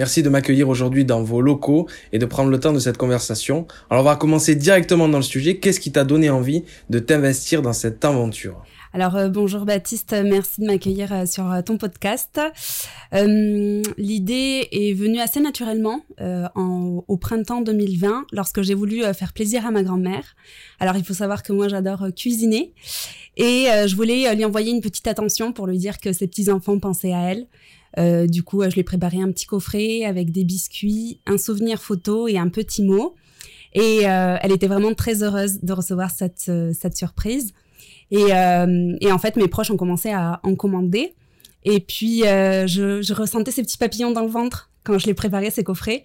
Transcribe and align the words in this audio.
Merci 0.00 0.22
de 0.22 0.30
m'accueillir 0.30 0.70
aujourd'hui 0.70 1.04
dans 1.04 1.22
vos 1.22 1.42
locaux 1.42 1.86
et 2.14 2.18
de 2.18 2.24
prendre 2.24 2.48
le 2.48 2.58
temps 2.58 2.72
de 2.72 2.78
cette 2.78 2.96
conversation. 2.96 3.66
Alors 3.90 4.02
on 4.02 4.06
va 4.06 4.16
commencer 4.16 4.54
directement 4.54 5.10
dans 5.10 5.18
le 5.18 5.22
sujet. 5.22 5.58
Qu'est-ce 5.58 5.78
qui 5.78 5.92
t'a 5.92 6.04
donné 6.04 6.30
envie 6.30 6.64
de 6.88 6.98
t'investir 7.00 7.60
dans 7.60 7.74
cette 7.74 8.02
aventure? 8.02 8.64
Alors 8.94 9.14
euh, 9.16 9.28
bonjour 9.28 9.66
Baptiste, 9.66 10.16
merci 10.24 10.62
de 10.62 10.66
m'accueillir 10.68 11.12
euh, 11.12 11.26
sur 11.26 11.52
euh, 11.52 11.60
ton 11.60 11.76
podcast. 11.76 12.40
L'idée 13.12 14.68
est 14.72 14.94
venue 14.94 15.20
assez 15.20 15.40
naturellement 15.40 16.00
au 16.56 17.16
printemps 17.18 17.60
2020 17.60 18.24
lorsque 18.32 18.62
j'ai 18.62 18.74
voulu 18.74 19.02
faire 19.12 19.34
plaisir 19.34 19.66
à 19.66 19.70
ma 19.70 19.82
grand-mère. 19.82 20.34
Alors 20.78 20.96
il 20.96 21.04
faut 21.04 21.12
savoir 21.12 21.42
que 21.42 21.52
moi 21.52 21.68
j'adore 21.68 22.06
cuisiner 22.16 22.72
et 23.36 23.66
je 23.86 23.94
voulais 23.96 24.34
lui 24.34 24.44
envoyer 24.46 24.70
une 24.70 24.80
petite 24.80 25.08
attention 25.08 25.52
pour 25.52 25.66
lui 25.66 25.76
dire 25.76 25.98
que 25.98 26.12
ses 26.14 26.26
petits-enfants 26.26 26.78
pensaient 26.78 27.12
à 27.12 27.32
elle. 27.32 27.48
Du 27.96 28.42
coup, 28.42 28.62
je 28.62 28.74
lui 28.74 28.80
ai 28.80 28.84
préparé 28.84 29.20
un 29.20 29.30
petit 29.32 29.46
coffret 29.46 30.04
avec 30.04 30.32
des 30.32 30.44
biscuits, 30.44 31.20
un 31.26 31.38
souvenir 31.38 31.80
photo 31.80 32.28
et 32.28 32.38
un 32.38 32.48
petit 32.48 32.82
mot. 32.82 33.14
Et 33.72 34.02
elle 34.02 34.52
était 34.52 34.66
vraiment 34.66 34.94
très 34.94 35.22
heureuse 35.22 35.60
de 35.62 35.72
recevoir 35.72 36.10
cette, 36.10 36.50
surprise. 36.94 37.52
Et, 38.10 38.32
euh, 38.34 38.96
en 39.10 39.18
fait, 39.18 39.36
mes 39.36 39.48
proches 39.48 39.70
ont 39.70 39.76
commencé 39.76 40.10
à 40.10 40.40
en 40.42 40.54
commander. 40.54 41.14
Et 41.64 41.80
puis, 41.80 42.26
euh, 42.26 42.66
je, 42.66 43.02
je, 43.02 43.14
ressentais 43.14 43.50
ces 43.50 43.62
petits 43.62 43.78
papillons 43.78 44.10
dans 44.10 44.22
le 44.22 44.30
ventre 44.30 44.70
quand 44.82 44.98
je 44.98 45.06
les 45.06 45.14
préparais, 45.14 45.50
ces 45.50 45.62
coffrets. 45.62 46.02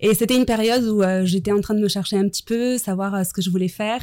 Et 0.00 0.14
c'était 0.14 0.36
une 0.36 0.46
période 0.46 0.84
où 0.84 1.02
euh, 1.02 1.24
j'étais 1.24 1.52
en 1.52 1.60
train 1.60 1.74
de 1.74 1.80
me 1.80 1.88
chercher 1.88 2.16
un 2.16 2.26
petit 2.28 2.42
peu, 2.42 2.78
savoir 2.78 3.24
ce 3.24 3.32
que 3.32 3.42
je 3.42 3.50
voulais 3.50 3.68
faire. 3.68 4.00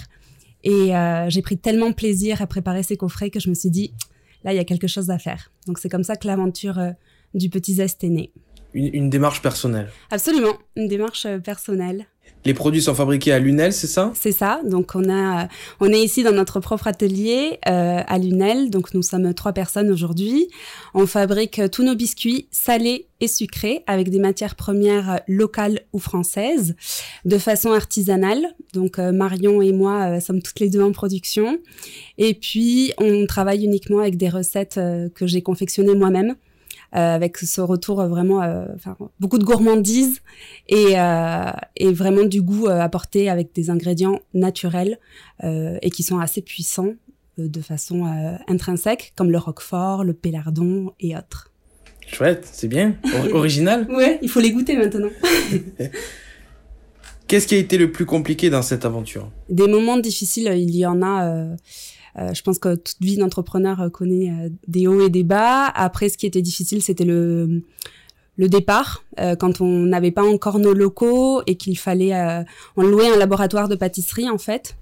Et 0.64 0.92
j'ai 1.30 1.42
pris 1.42 1.58
tellement 1.58 1.92
plaisir 1.92 2.42
à 2.42 2.46
préparer 2.46 2.84
ces 2.84 2.96
coffrets 2.96 3.32
que 3.32 3.40
je 3.40 3.50
me 3.50 3.56
suis 3.56 3.72
dit, 3.72 3.94
là, 4.44 4.54
il 4.54 4.58
y 4.58 4.60
a 4.60 4.64
quelque 4.64 4.86
chose 4.86 5.10
à 5.10 5.18
faire. 5.18 5.52
Donc, 5.66 5.80
c'est 5.80 5.90
comme 5.90 6.04
ça 6.04 6.16
que 6.16 6.28
l'aventure 6.28 6.80
du 7.34 7.50
Petit 7.50 7.82
née. 8.04 8.32
Une, 8.74 8.94
une 8.94 9.10
démarche 9.10 9.42
personnelle 9.42 9.90
Absolument, 10.10 10.54
une 10.76 10.88
démarche 10.88 11.28
personnelle. 11.44 12.08
Les 12.44 12.56
produits 12.56 12.82
sont 12.82 12.96
fabriqués 12.96 13.34
à 13.34 13.40
Lunel, 13.40 13.72
c'est 13.72 13.86
ça? 13.86 14.12
C'est 14.16 14.32
ça. 14.32 14.62
Donc 14.66 14.94
on 14.96 15.12
a, 15.12 15.48
on 15.80 15.94
est 15.94 16.02
ici 16.02 16.24
dans 16.24 16.32
notre 16.32 16.60
propre 16.60 16.88
atelier 16.88 17.60
euh, 17.68 18.02
à 18.06 18.18
Lunel. 18.18 18.72
Donc 18.72 18.96
nous 18.96 19.04
sommes 19.04 19.32
trois 19.36 19.54
personnes 19.54 19.92
aujourd'hui. 19.92 20.48
On 20.96 21.06
fabrique 21.06 21.62
tous 21.72 21.84
nos 21.84 21.94
biscuits 21.94 22.48
salés 22.50 23.08
et 23.20 23.28
sucrés 23.28 23.84
avec 23.86 24.10
des 24.10 24.18
matières 24.18 24.56
premières 24.56 25.22
locales 25.28 25.82
ou 25.94 26.00
françaises, 26.00 26.76
de 27.26 27.38
façon 27.38 27.74
artisanale. 27.74 28.44
Donc 28.74 28.98
euh, 28.98 29.12
Marion 29.12 29.62
et 29.62 29.72
moi 29.72 30.16
euh, 30.16 30.20
sommes 30.20 30.42
toutes 30.42 30.60
les 30.60 30.70
deux 30.70 30.82
en 30.82 30.94
production. 30.94 31.60
Et 32.18 32.34
puis 32.34 32.92
on 32.98 33.28
travaille 33.28 33.66
uniquement 33.66 34.00
avec 34.00 34.18
des 34.18 34.30
recettes 34.30 34.80
que 35.14 35.28
j'ai 35.28 35.44
confectionnées 35.44 35.94
moi-même. 35.94 36.36
Euh, 36.94 37.16
avec 37.16 37.38
ce 37.38 37.62
retour 37.62 38.06
vraiment, 38.06 38.42
euh, 38.44 38.66
enfin, 38.76 38.98
beaucoup 39.22 39.38
de 39.38 39.46
gourmandise 39.46 40.20
et, 40.68 41.00
euh, 41.00 41.50
et 41.78 41.94
vraiment 41.94 42.26
du 42.26 42.42
goût 42.42 42.68
apporté 42.68 43.30
avec 43.30 43.56
des 43.56 43.70
ingrédients 43.70 44.20
naturels 44.34 45.00
et 45.42 45.90
qui 45.90 46.04
sont 46.04 46.20
assez 46.20 46.42
puissants 46.42 46.94
de 47.38 47.62
façon 47.62 48.06
intrinsèque, 48.48 49.14
comme 49.16 49.32
le 49.32 49.38
roquefort, 49.38 50.04
le 50.04 50.14
pélardon 50.14 50.92
et 51.00 51.16
autres. 51.16 51.52
Chouette, 52.08 52.48
c'est 52.52 52.68
bien, 52.68 52.96
original. 53.34 53.88
ouais, 53.90 54.20
il 54.22 54.30
faut 54.30 54.42
les 54.42 54.52
goûter 54.52 54.76
maintenant. 54.76 55.10
Qu'est-ce 57.32 57.48
qui 57.48 57.56
a 57.56 57.60
été 57.60 57.78
le 57.78 57.94
plus 57.94 58.06
compliqué 58.06 58.50
dans 58.50 58.62
cette 58.62 58.84
aventure? 58.84 59.32
Des 59.48 59.66
moments 59.66 59.96
difficiles, 59.96 60.52
il 60.54 60.76
y 60.76 60.86
en 60.86 61.02
a. 61.02 61.28
Euh, 61.28 61.56
je 62.18 62.42
pense 62.42 62.60
que 62.60 62.76
toute 62.76 62.98
vie 63.00 63.18
d'entrepreneur 63.18 63.82
euh, 63.82 63.90
connaît 63.90 64.32
euh, 64.32 64.50
des 64.68 64.88
hauts 64.88 65.06
et 65.06 65.10
des 65.10 65.24
bas. 65.24 65.66
Après, 65.68 66.10
ce 66.10 66.18
qui 66.18 66.26
était 66.26 66.42
difficile, 66.42 66.82
c'était 66.82 67.06
le 67.06 67.62
le 68.38 68.48
départ, 68.48 69.04
quand 69.40 69.62
on 69.62 69.68
n'avait 69.68 70.10
pas 70.10 70.24
encore 70.24 70.58
nos 70.58 70.74
locaux 70.74 71.44
et 71.46 71.58
qu'il 71.58 71.78
fallait, 71.78 72.14
on 72.76 72.82
louait 72.82 73.10
un 73.10 73.18
laboratoire 73.18 73.68
de 73.68 73.76
pâtisserie 73.76 74.30
en 74.30 74.40
fait. 74.40 74.78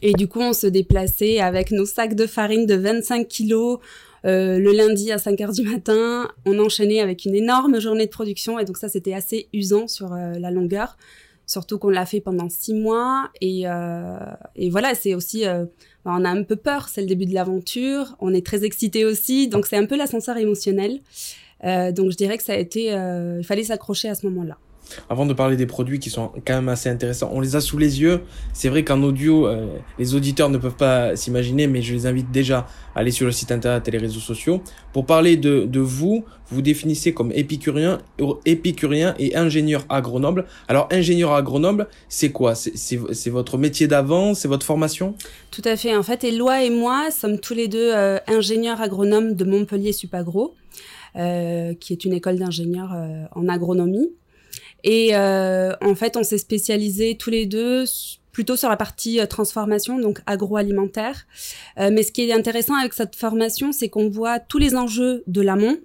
Et 0.00 0.12
du 0.14 0.26
coup, 0.26 0.40
on 0.40 0.54
se 0.54 0.66
déplaçait 0.66 1.40
avec 1.40 1.70
nos 1.70 1.84
sacs 1.84 2.14
de 2.14 2.26
farine 2.26 2.64
de 2.64 2.76
25 2.76 3.28
kilos 3.28 3.80
le 4.24 4.72
lundi 4.72 5.12
à 5.12 5.18
5 5.18 5.40
heures 5.42 5.52
du 5.52 5.64
matin. 5.64 6.30
On 6.46 6.58
enchaînait 6.60 7.00
avec 7.00 7.26
une 7.26 7.34
énorme 7.34 7.78
journée 7.78 8.06
de 8.06 8.10
production 8.10 8.58
et 8.58 8.64
donc 8.64 8.78
ça, 8.78 8.88
c'était 8.88 9.12
assez 9.12 9.48
usant 9.52 9.86
sur 9.86 10.10
la 10.14 10.50
longueur. 10.50 10.96
Surtout 11.46 11.78
qu'on 11.78 11.90
l'a 11.90 12.06
fait 12.06 12.20
pendant 12.20 12.48
six 12.48 12.74
mois 12.74 13.28
et, 13.42 13.64
et 14.54 14.70
voilà, 14.70 14.94
c'est 14.94 15.14
aussi 15.14 15.44
on 16.16 16.24
a 16.24 16.30
un 16.30 16.42
peu 16.42 16.56
peur, 16.56 16.88
c'est 16.88 17.00
le 17.00 17.06
début 17.06 17.26
de 17.26 17.34
l'aventure, 17.34 18.16
on 18.20 18.32
est 18.32 18.44
très 18.44 18.64
excité 18.64 19.04
aussi, 19.04 19.48
donc 19.48 19.66
c'est 19.66 19.76
un 19.76 19.86
peu 19.86 19.96
l'ascenseur 19.96 20.36
émotionnel. 20.36 21.00
Euh, 21.64 21.92
donc 21.92 22.10
je 22.10 22.16
dirais 22.16 22.38
que 22.38 22.44
ça 22.44 22.52
a 22.52 22.56
été, 22.56 22.92
euh, 22.92 23.38
il 23.40 23.44
fallait 23.44 23.64
s'accrocher 23.64 24.08
à 24.08 24.14
ce 24.14 24.26
moment-là. 24.26 24.58
Avant 25.08 25.26
de 25.26 25.34
parler 25.34 25.56
des 25.56 25.66
produits 25.66 25.98
qui 25.98 26.10
sont 26.10 26.32
quand 26.46 26.54
même 26.54 26.68
assez 26.68 26.88
intéressants, 26.88 27.30
on 27.32 27.40
les 27.40 27.56
a 27.56 27.60
sous 27.60 27.78
les 27.78 28.00
yeux. 28.00 28.22
C'est 28.52 28.68
vrai 28.68 28.84
qu'en 28.84 29.02
audio, 29.02 29.46
euh, 29.46 29.66
les 29.98 30.14
auditeurs 30.14 30.48
ne 30.48 30.58
peuvent 30.58 30.76
pas 30.76 31.16
s'imaginer, 31.16 31.66
mais 31.66 31.82
je 31.82 31.94
les 31.94 32.06
invite 32.06 32.30
déjà 32.30 32.66
à 32.94 33.00
aller 33.00 33.10
sur 33.10 33.26
le 33.26 33.32
site 33.32 33.52
internet 33.52 33.86
et 33.86 33.90
les 33.90 33.98
réseaux 33.98 34.20
sociaux. 34.20 34.62
Pour 34.92 35.06
parler 35.06 35.36
de, 35.36 35.64
de 35.64 35.80
vous, 35.80 36.24
vous 36.50 36.62
définissez 36.62 37.12
comme 37.12 37.30
épicurien, 37.32 37.98
épicurien 38.44 39.14
et 39.18 39.36
ingénieur 39.36 39.84
agronome. 39.88 40.44
Alors 40.66 40.88
ingénieur 40.90 41.32
agronome, 41.32 41.86
c'est 42.08 42.32
quoi? 42.32 42.54
C'est 42.54 43.30
votre 43.30 43.58
métier 43.58 43.86
d'avant? 43.86 44.34
C'est 44.34 44.48
votre 44.48 44.64
formation? 44.64 45.14
Tout 45.50 45.62
à 45.64 45.76
fait. 45.76 45.94
En 45.94 46.02
fait, 46.02 46.24
Eloi 46.24 46.64
et 46.64 46.70
moi 46.70 47.10
sommes 47.10 47.38
tous 47.38 47.54
les 47.54 47.68
deux 47.68 47.92
euh, 47.94 48.18
ingénieurs 48.26 48.80
agronomes 48.80 49.34
de 49.34 49.44
Montpellier 49.44 49.92
Supagro, 49.92 50.54
euh, 51.16 51.74
qui 51.74 51.92
est 51.92 52.04
une 52.04 52.14
école 52.14 52.38
d'ingénieurs 52.38 52.92
euh, 52.94 53.24
en 53.34 53.48
agronomie. 53.48 54.10
Et 54.84 55.14
euh, 55.14 55.72
en 55.82 55.94
fait, 55.94 56.16
on 56.16 56.22
s'est 56.22 56.38
spécialisé 56.38 57.16
tous 57.16 57.30
les 57.30 57.46
deux 57.46 57.84
plutôt 58.32 58.54
sur 58.54 58.68
la 58.68 58.76
partie 58.76 59.20
euh, 59.20 59.26
transformation, 59.26 59.98
donc 59.98 60.20
agroalimentaire. 60.26 61.26
Euh, 61.78 61.90
mais 61.92 62.04
ce 62.04 62.12
qui 62.12 62.22
est 62.22 62.32
intéressant 62.32 62.74
avec 62.76 62.94
cette 62.94 63.16
formation, 63.16 63.72
c'est 63.72 63.88
qu'on 63.88 64.08
voit 64.08 64.38
tous 64.38 64.58
les 64.58 64.76
enjeux 64.76 65.24
de 65.26 65.40
l'amont, 65.40 65.76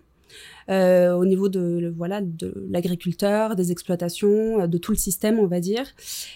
euh, 0.69 1.13
au 1.13 1.25
niveau 1.25 1.49
de 1.49 1.93
voilà 1.97 2.21
de 2.21 2.67
l'agriculteur, 2.69 3.55
des 3.55 3.71
exploitations, 3.71 4.61
euh, 4.61 4.67
de 4.67 4.77
tout 4.77 4.91
le 4.91 4.97
système, 4.97 5.39
on 5.39 5.47
va 5.47 5.59
dire, 5.59 5.85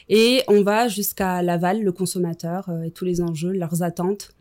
et 0.09 0.41
on 0.47 0.63
va 0.63 0.87
jusqu'à 0.87 1.41
l'aval, 1.43 1.83
le 1.83 1.91
consommateur 1.91 2.67
et 2.83 2.91
tous 2.91 3.05
les 3.05 3.21
enjeux, 3.21 3.51
leurs 3.51 3.83
attentes 3.83 4.31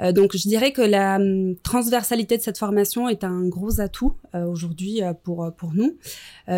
euh, 0.00 0.12
donc 0.12 0.36
je 0.36 0.48
dirais 0.48 0.72
que 0.72 0.82
la 0.82 1.16
hum, 1.16 1.56
transversalité 1.62 2.36
de 2.36 2.42
cette 2.42 2.58
formation 2.58 3.08
est 3.08 3.24
un 3.24 3.46
gros 3.48 3.80
atout 3.80 4.14
euh, 4.34 4.44
aujourd'hui 4.44 5.02
euh, 5.02 5.12
pour, 5.12 5.50
pour 5.56 5.74
nous, 5.74 5.96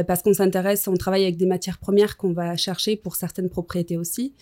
parce 0.07 0.23
qu'on 0.23 0.33
s'intéresse, 0.33 0.89
on 0.89 0.95
travaille 0.95 1.23
avec 1.23 1.37
des 1.37 1.47
matières 1.47 1.79
premières 1.79 2.17
qu'on 2.17 2.33
va 2.33 2.57
chercher 2.57 2.97
pour 2.97 3.17
certaines 3.17 3.49
propriétés 3.49 3.97
aussi. 3.97 4.35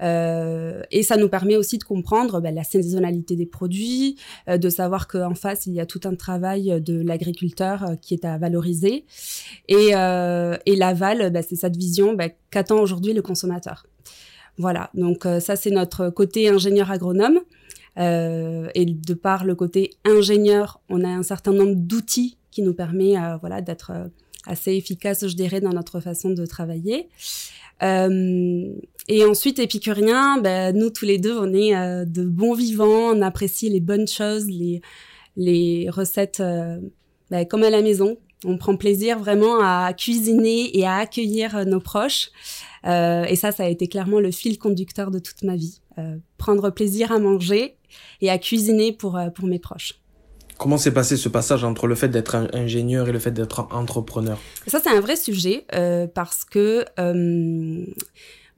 et 0.00 1.02
ça 1.02 1.16
nous 1.16 1.28
permet 1.28 1.56
aussi 1.56 1.78
de 1.78 1.84
comprendre 1.84 2.40
ben, 2.40 2.54
la 2.54 2.64
saisonnalité 2.64 3.36
des 3.36 3.46
produits, 3.46 4.16
de 4.48 4.68
savoir 4.68 5.08
qu'en 5.08 5.34
face, 5.34 5.66
il 5.66 5.72
y 5.72 5.80
a 5.80 5.86
tout 5.86 6.00
un 6.04 6.14
travail 6.14 6.80
de 6.80 7.00
l'agriculteur 7.02 7.96
qui 8.00 8.14
est 8.14 8.24
à 8.24 8.38
valoriser. 8.38 9.04
Et, 9.68 9.90
et 9.90 10.76
l'aval, 10.76 11.30
ben, 11.30 11.44
c'est 11.46 11.56
cette 11.56 11.76
vision 11.76 12.14
ben, 12.14 12.30
qu'attend 12.50 12.80
aujourd'hui 12.80 13.12
le 13.12 13.22
consommateur. 13.22 13.86
Voilà, 14.58 14.90
donc 14.94 15.26
ça 15.40 15.56
c'est 15.56 15.70
notre 15.70 16.10
côté 16.10 16.48
ingénieur 16.48 16.90
agronome. 16.90 17.40
Euh, 17.98 18.68
et 18.74 18.86
de 18.86 19.14
par 19.14 19.44
le 19.44 19.54
côté 19.54 19.90
ingénieur, 20.04 20.80
on 20.88 21.04
a 21.04 21.08
un 21.08 21.22
certain 21.22 21.52
nombre 21.52 21.74
d'outils 21.76 22.38
qui 22.50 22.62
nous 22.62 22.74
permet 22.74 23.18
euh, 23.18 23.36
voilà, 23.38 23.60
d'être 23.60 23.92
euh, 23.94 24.08
assez 24.46 24.72
efficace, 24.72 25.26
je 25.26 25.34
dirais, 25.34 25.60
dans 25.60 25.72
notre 25.72 26.00
façon 26.00 26.30
de 26.30 26.46
travailler. 26.46 27.08
Et 29.08 29.24
ensuite, 29.24 29.58
épicurien, 29.58 30.38
ben, 30.40 30.76
nous 30.76 30.90
tous 30.90 31.04
les 31.04 31.18
deux, 31.18 31.36
on 31.36 31.52
est 31.52 31.74
de 32.06 32.24
bons 32.24 32.54
vivants, 32.54 33.10
on 33.12 33.22
apprécie 33.22 33.68
les 33.70 33.80
bonnes 33.80 34.06
choses, 34.06 34.46
les, 34.46 34.80
les 35.36 35.90
recettes 35.90 36.40
ben, 37.30 37.44
comme 37.44 37.64
à 37.64 37.70
la 37.70 37.82
maison. 37.82 38.18
On 38.44 38.56
prend 38.58 38.76
plaisir 38.76 39.18
vraiment 39.18 39.60
à 39.60 39.92
cuisiner 39.92 40.76
et 40.76 40.86
à 40.86 40.96
accueillir 40.96 41.64
nos 41.66 41.80
proches. 41.80 42.30
Euh, 42.86 43.24
et 43.24 43.36
ça, 43.36 43.52
ça 43.52 43.64
a 43.64 43.68
été 43.68 43.86
clairement 43.86 44.20
le 44.20 44.30
fil 44.30 44.58
conducteur 44.58 45.10
de 45.10 45.18
toute 45.18 45.42
ma 45.42 45.56
vie. 45.56 45.80
Euh, 45.98 46.16
prendre 46.38 46.70
plaisir 46.70 47.12
à 47.12 47.18
manger 47.18 47.76
et 48.20 48.30
à 48.30 48.38
cuisiner 48.38 48.92
pour, 48.92 49.16
euh, 49.16 49.30
pour 49.30 49.46
mes 49.46 49.58
proches. 49.58 49.94
Comment 50.58 50.78
s'est 50.78 50.92
passé 50.92 51.16
ce 51.16 51.28
passage 51.28 51.64
entre 51.64 51.86
le 51.86 51.94
fait 51.94 52.08
d'être 52.08 52.36
ingénieur 52.52 53.08
et 53.08 53.12
le 53.12 53.18
fait 53.18 53.32
d'être 53.32 53.66
entrepreneur? 53.72 54.38
Ça, 54.66 54.80
c'est 54.82 54.90
un 54.90 55.00
vrai 55.00 55.16
sujet 55.16 55.66
euh, 55.74 56.06
parce 56.06 56.44
que 56.44 56.84
euh, 56.98 57.84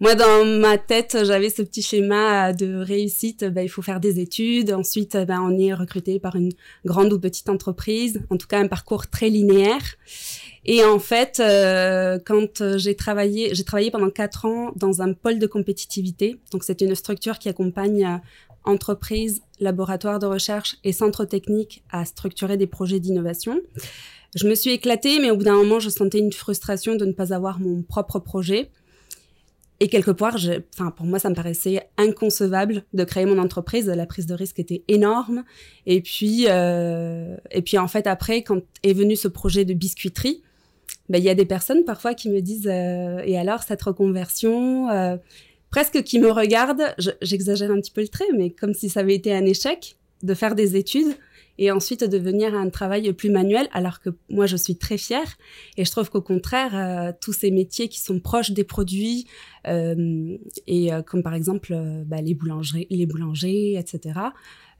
moi, 0.05 0.15
dans 0.15 0.45
ma 0.45 0.77
tête, 0.77 1.17
j'avais 1.25 1.49
ce 1.49 1.62
petit 1.62 1.81
schéma 1.81 2.53
de 2.53 2.77
réussite. 2.77 3.43
Ben, 3.43 3.62
il 3.62 3.71
faut 3.71 3.81
faire 3.81 4.01
des 4.01 4.21
études. 4.21 4.71
Ensuite, 4.71 5.17
ben, 5.17 5.41
on 5.41 5.59
est 5.59 5.73
recruté 5.73 6.19
par 6.19 6.37
une 6.37 6.53
grande 6.85 7.11
ou 7.15 7.19
petite 7.19 7.49
entreprise. 7.49 8.21
En 8.29 8.37
tout 8.37 8.47
cas, 8.47 8.59
un 8.59 8.69
parcours 8.69 9.06
très 9.09 9.31
linéaire. 9.31 9.95
Et 10.67 10.85
en 10.85 10.99
fait, 10.99 11.41
euh, 11.41 12.19
quand 12.23 12.77
j'ai 12.77 12.95
travaillé, 12.97 13.55
j'ai 13.55 13.65
travaillé 13.65 13.91
pendant 13.91 14.11
quatre 14.11 14.45
ans 14.45 14.73
dans 14.77 15.01
un 15.01 15.15
pôle 15.15 15.39
de 15.39 15.47
compétitivité. 15.47 16.39
Donc, 16.53 16.65
c'est 16.65 16.83
une 16.83 16.95
structure 16.95 17.39
qui 17.39 17.49
accompagne 17.49 18.21
entreprises, 18.65 19.41
laboratoires 19.59 20.19
de 20.19 20.27
recherche 20.27 20.77
et 20.85 20.93
centres 20.93 21.25
techniques 21.25 21.83
à 21.91 22.05
structurer 22.05 22.59
des 22.59 22.67
projets 22.67 23.00
d'innovation. 23.00 23.59
Je 24.35 24.47
me 24.47 24.55
suis 24.55 24.73
éclatée, 24.73 25.19
mais 25.19 25.31
au 25.31 25.37
bout 25.39 25.45
d'un 25.45 25.57
moment, 25.57 25.81
je 25.81 25.89
sentais 25.89 26.19
une 26.19 26.33
frustration 26.33 26.95
de 26.95 27.07
ne 27.07 27.12
pas 27.12 27.33
avoir 27.33 27.59
mon 27.59 27.81
propre 27.81 28.19
projet. 28.19 28.71
Et 29.85 29.89
quelque 29.89 30.13
part, 30.13 30.39
enfin, 30.73 30.91
pour 30.93 31.05
moi, 31.05 31.19
ça 31.19 31.29
me 31.29 31.35
paraissait 31.35 31.91
inconcevable 31.99 32.85
de 32.95 33.05
créer 33.05 33.27
mon 33.27 33.37
entreprise. 33.37 33.87
La 33.87 34.07
prise 34.07 34.25
de 34.25 34.33
risque 34.33 34.59
était 34.59 34.83
énorme. 34.89 35.45
Et 35.85 36.01
puis, 36.01 36.47
euh, 36.49 37.37
et 37.51 37.61
puis 37.61 37.77
en 37.77 37.87
fait, 37.87 38.07
après, 38.07 38.43
quand 38.43 38.63
est 38.83 38.95
venu 38.95 39.15
ce 39.15 39.29
projet 39.29 39.67
de 39.67 39.75
biscuiterie, 39.75 40.43
ben, 41.11 41.19
il 41.19 41.25
y 41.25 41.29
a 41.29 41.35
des 41.35 41.45
personnes 41.45 41.85
parfois 41.85 42.15
qui 42.15 42.31
me 42.31 42.41
disent 42.41 42.67
euh, 42.67 43.21
Et 43.27 43.37
alors, 43.37 43.63
cette 43.63 43.83
reconversion 43.83 44.89
euh, 44.89 45.19
presque 45.69 46.03
qui 46.03 46.19
me 46.19 46.31
regardent, 46.31 46.95
j'exagère 47.21 47.71
un 47.71 47.79
petit 47.79 47.91
peu 47.91 48.01
le 48.01 48.09
trait, 48.09 48.25
mais 48.35 48.49
comme 48.49 48.73
si 48.73 48.89
ça 48.89 49.01
avait 49.01 49.15
été 49.15 49.35
un 49.35 49.45
échec 49.45 49.99
de 50.23 50.33
faire 50.33 50.55
des 50.55 50.77
études 50.77 51.15
et 51.59 51.71
ensuite 51.71 52.05
de 52.05 52.19
venir 52.19 52.55
à 52.55 52.59
un 52.59 52.71
travail 52.71 53.12
plus 53.12 53.31
manuel, 53.31 53.69
alors 53.73 54.01
que 54.01 54.11
moi 54.29 54.47
je 54.47 54.56
suis 54.56 54.77
très 54.77 54.99
fière 54.99 55.37
et 55.77 55.85
je 55.85 55.91
trouve 55.91 56.11
qu'au 56.11 56.21
contraire 56.21 56.75
euh, 56.75 57.12
tous 57.21 57.33
ces 57.33 57.51
métiers 57.51 57.89
qui 57.89 58.01
sont 58.01 58.21
proches 58.21 58.51
des 58.51 58.65
produits 58.65 59.27
euh, 59.67 60.37
et 60.67 60.93
euh, 60.93 61.03
comme 61.03 61.23
par 61.23 61.35
exemple 61.35 61.75
bah, 62.06 62.21
les 62.21 62.35
boulangeries, 62.35 62.87
les 62.91 63.06
boulangers, 63.06 63.77
etc. 63.79 64.21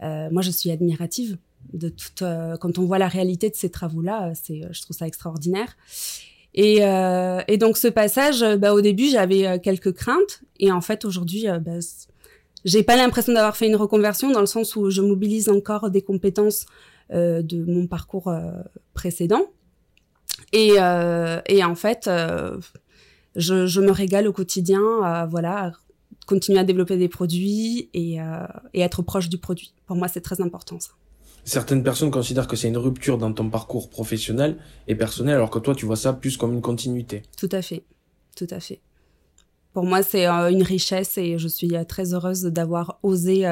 moi 0.00 0.43
je 0.43 0.50
suis 0.50 0.71
admirative 0.71 1.38
de 1.73 1.88
toute 1.88 2.23
quand 2.61 2.79
on 2.79 2.85
voit 2.85 2.99
la 2.99 3.09
réalité 3.09 3.49
de 3.49 3.55
ces 3.55 3.70
travaux 3.70 4.03
là, 4.03 4.32
c'est 4.35 4.62
je 4.70 4.82
trouve 4.82 4.97
ça 4.97 5.06
extraordinaire. 5.06 5.77
Et, 6.55 6.85
euh, 6.85 7.43
et, 7.49 7.59
donc 7.59 7.77
ce 7.77 7.88
passage, 7.88 8.43
euh, 8.43 8.56
bah, 8.56 8.75
au 8.75 8.81
début, 8.81 9.09
j'avais 9.09 9.47
euh, 9.47 9.59
quelques 9.59 9.93
craintes, 9.93 10.43
et 10.61 10.70
en 10.70 10.81
fait 10.81 11.05
aujourd'hui, 11.05 11.49
euh, 11.49 11.59
bah, 11.59 11.79
j'ai 12.64 12.82
pas 12.82 12.96
l'impression 12.96 13.32
d'avoir 13.32 13.56
fait 13.56 13.66
une 13.66 13.76
reconversion 13.76 14.31
dans 14.31 14.40
le 14.40 14.46
sens 14.46 14.76
où 14.76 14.90
je 14.90 15.02
mobilise 15.02 15.49
encore 15.49 15.90
des 15.90 16.02
compétences 16.02 16.66
euh, 17.12 17.43
de 17.43 17.64
mon 17.64 17.87
parcours 17.87 18.32
précédent. 18.94 19.46
Et, 20.52 20.75
et, 21.49 21.64
en 21.64 21.75
fait, 21.75 22.08
je, 23.37 23.66
je, 23.66 23.81
me 23.81 23.90
régale 23.90 24.28
au 24.28 24.32
quotidien, 24.32 25.26
voilà, 25.26 25.72
continuer 26.26 26.58
à 26.58 26.64
développer 26.64 26.96
des 26.96 27.08
produits 27.08 27.90
et, 27.93 28.19
et 28.72 28.81
être 28.81 29.02
proche 29.02 29.28
du 29.28 29.38
produit. 29.38 29.75
Pour 29.87 29.96
moi, 29.96 30.08
c'est 30.08 30.20
très 30.20 30.40
important 30.40 30.78
ça. 30.81 30.90
Certaines 31.44 31.82
personnes 31.82 32.10
considèrent 32.10 32.49
que 32.49 32.56
c'est 32.56 32.69
une 32.69 32.78
rupture 32.78 33.19
dans 33.19 33.32
ton 33.32 33.50
parcours 33.50 33.90
professionnel 33.90 34.56
et 34.88 34.94
personnel, 34.94 35.34
alors 35.34 35.50
que 35.50 35.58
toi, 35.58 35.75
tu 35.75 35.84
vois 35.84 35.96
ça 35.96 36.14
plus 36.14 36.38
comme 36.38 36.55
une 36.55 36.62
continuité. 36.62 37.22
Tout 37.37 37.50
à 37.52 37.60
fait, 37.60 37.84
tout 38.34 38.46
à 38.50 38.60
fait. 38.60 38.81
Pour 39.75 39.85
moi, 39.85 40.03
c'est 40.03 40.26
euh, 40.26 40.50
une 40.50 40.62
richesse 40.62 41.19
et 41.19 41.37
je 41.37 41.49
suis 41.49 41.76
euh, 41.76 41.85
très 41.85 42.15
heureuse 42.15 42.44
d'avoir 42.44 42.99
osé 43.03 43.44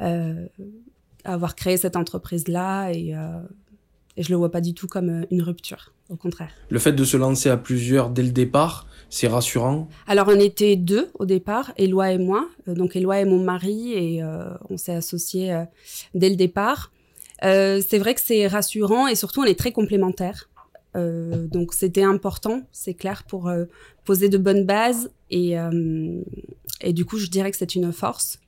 euh, 0.00 0.46
avoir 1.24 1.56
créé 1.56 1.76
cette 1.78 1.96
entreprise-là 1.96 2.90
et, 2.90 3.14
et 4.16 4.22
je 4.22 4.30
le 4.30 4.36
vois 4.36 4.50
pas 4.50 4.60
du 4.60 4.74
tout 4.74 4.86
comme 4.86 5.24
une 5.30 5.42
rupture, 5.42 5.92
au 6.08 6.16
contraire. 6.16 6.50
Le 6.68 6.78
fait 6.78 6.92
de 6.92 7.04
se 7.04 7.16
lancer 7.16 7.48
à 7.48 7.56
plusieurs 7.56 8.10
dès 8.10 8.22
le 8.22 8.30
départ, 8.30 8.86
c'est 9.10 9.28
rassurant? 9.28 9.88
Alors, 10.06 10.28
on 10.28 10.38
était 10.38 10.76
deux 10.76 11.10
au 11.18 11.26
départ, 11.26 11.72
Éloi 11.76 12.12
et 12.12 12.18
moi. 12.18 12.48
donc, 12.66 12.94
Éloi 12.94 13.18
est 13.18 13.24
mon 13.24 13.42
mari 13.42 13.92
et 13.92 14.22
on 14.70 14.76
s'est 14.76 14.94
associés 14.94 15.64
dès 16.14 16.30
le 16.30 16.36
départ. 16.36 16.92
Euh, 17.44 17.80
c'est 17.86 17.98
vrai 17.98 18.14
que 18.14 18.20
c'est 18.20 18.46
rassurant 18.46 19.06
et 19.06 19.14
surtout 19.14 19.42
on 19.42 19.44
est 19.44 19.58
très 19.58 19.72
complémentaires. 19.72 20.48
Euh, 20.96 21.46
donc 21.46 21.74
c'était 21.74 22.02
important, 22.02 22.62
c'est 22.72 22.94
clair, 22.94 23.24
pour 23.24 23.48
euh, 23.48 23.64
poser 24.04 24.28
de 24.28 24.38
bonnes 24.38 24.64
bases 24.64 25.10
et, 25.30 25.56
et 26.80 26.92
du 26.94 27.04
coup 27.04 27.18
je 27.18 27.26
dirais 27.26 27.50
que 27.50 27.56
c'est 27.56 27.74
une 27.74 27.92
force. 27.92 28.38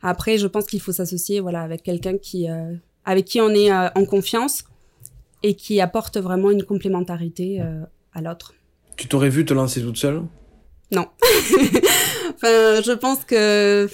Après, 0.00 0.38
je 0.38 0.46
pense 0.46 0.66
qu'il 0.66 0.80
faut 0.80 0.92
s'associer 0.92 1.40
voilà 1.40 1.60
avec 1.62 1.82
quelqu'un 1.82 2.16
qui 2.16 2.46
avec 3.04 3.26
qui 3.26 3.40
on 3.40 3.50
est 3.50 3.70
en 3.70 4.04
confiance 4.06 4.64
et 5.42 5.54
qui 5.54 5.80
apporte 5.80 6.16
vraiment 6.16 6.50
une 6.50 6.62
complémentarité 6.62 7.62
à 8.14 8.22
l'autre. 8.22 8.54
Tu 8.96 9.08
t'aurais 9.08 9.28
vu 9.28 9.44
te 9.44 9.52
lancer 9.52 9.82
toute 9.82 9.98
seule? 9.98 10.22
Non. 10.90 11.06
enfin, 12.34 12.80
je 12.82 12.92
pense 12.92 13.24
que 13.24 13.88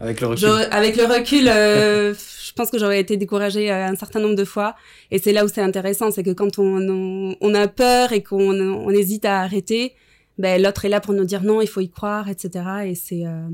avec 0.00 0.20
le 0.20 0.28
recul, 0.28 0.48
avec 0.48 0.96
le 0.96 1.04
recul 1.04 2.16
je 2.50 2.54
pense 2.56 2.68
que 2.72 2.78
j'aurais 2.78 2.98
été 2.98 3.16
découragée 3.16 3.70
euh, 3.70 3.86
un 3.86 3.94
certain 3.94 4.18
nombre 4.18 4.34
de 4.34 4.44
fois. 4.44 4.74
Et 5.12 5.18
c'est 5.18 5.32
là 5.32 5.44
où 5.44 5.48
c'est 5.48 5.60
intéressant, 5.60 6.10
c'est 6.10 6.24
que 6.24 6.32
quand 6.32 6.58
on, 6.58 7.36
on, 7.40 7.54
a 7.54 7.68
peur 7.68 8.12
et 8.12 8.24
qu'on 8.24 8.58
on 8.58 8.90
hésite 8.90 9.24
à 9.24 9.38
arrêter, 9.38 9.94
ben, 10.36 10.60
l'autre 10.60 10.84
est 10.84 10.88
là 10.88 11.00
pour 11.00 11.14
nous 11.14 11.24
dire 11.24 11.44
non, 11.44 11.60
il 11.60 11.68
faut 11.68 11.80
y 11.80 11.88
croire, 11.88 12.28
etc. 12.28 12.64
Et 12.86 12.96
c'est... 12.96 13.24
Euh, 13.24 13.46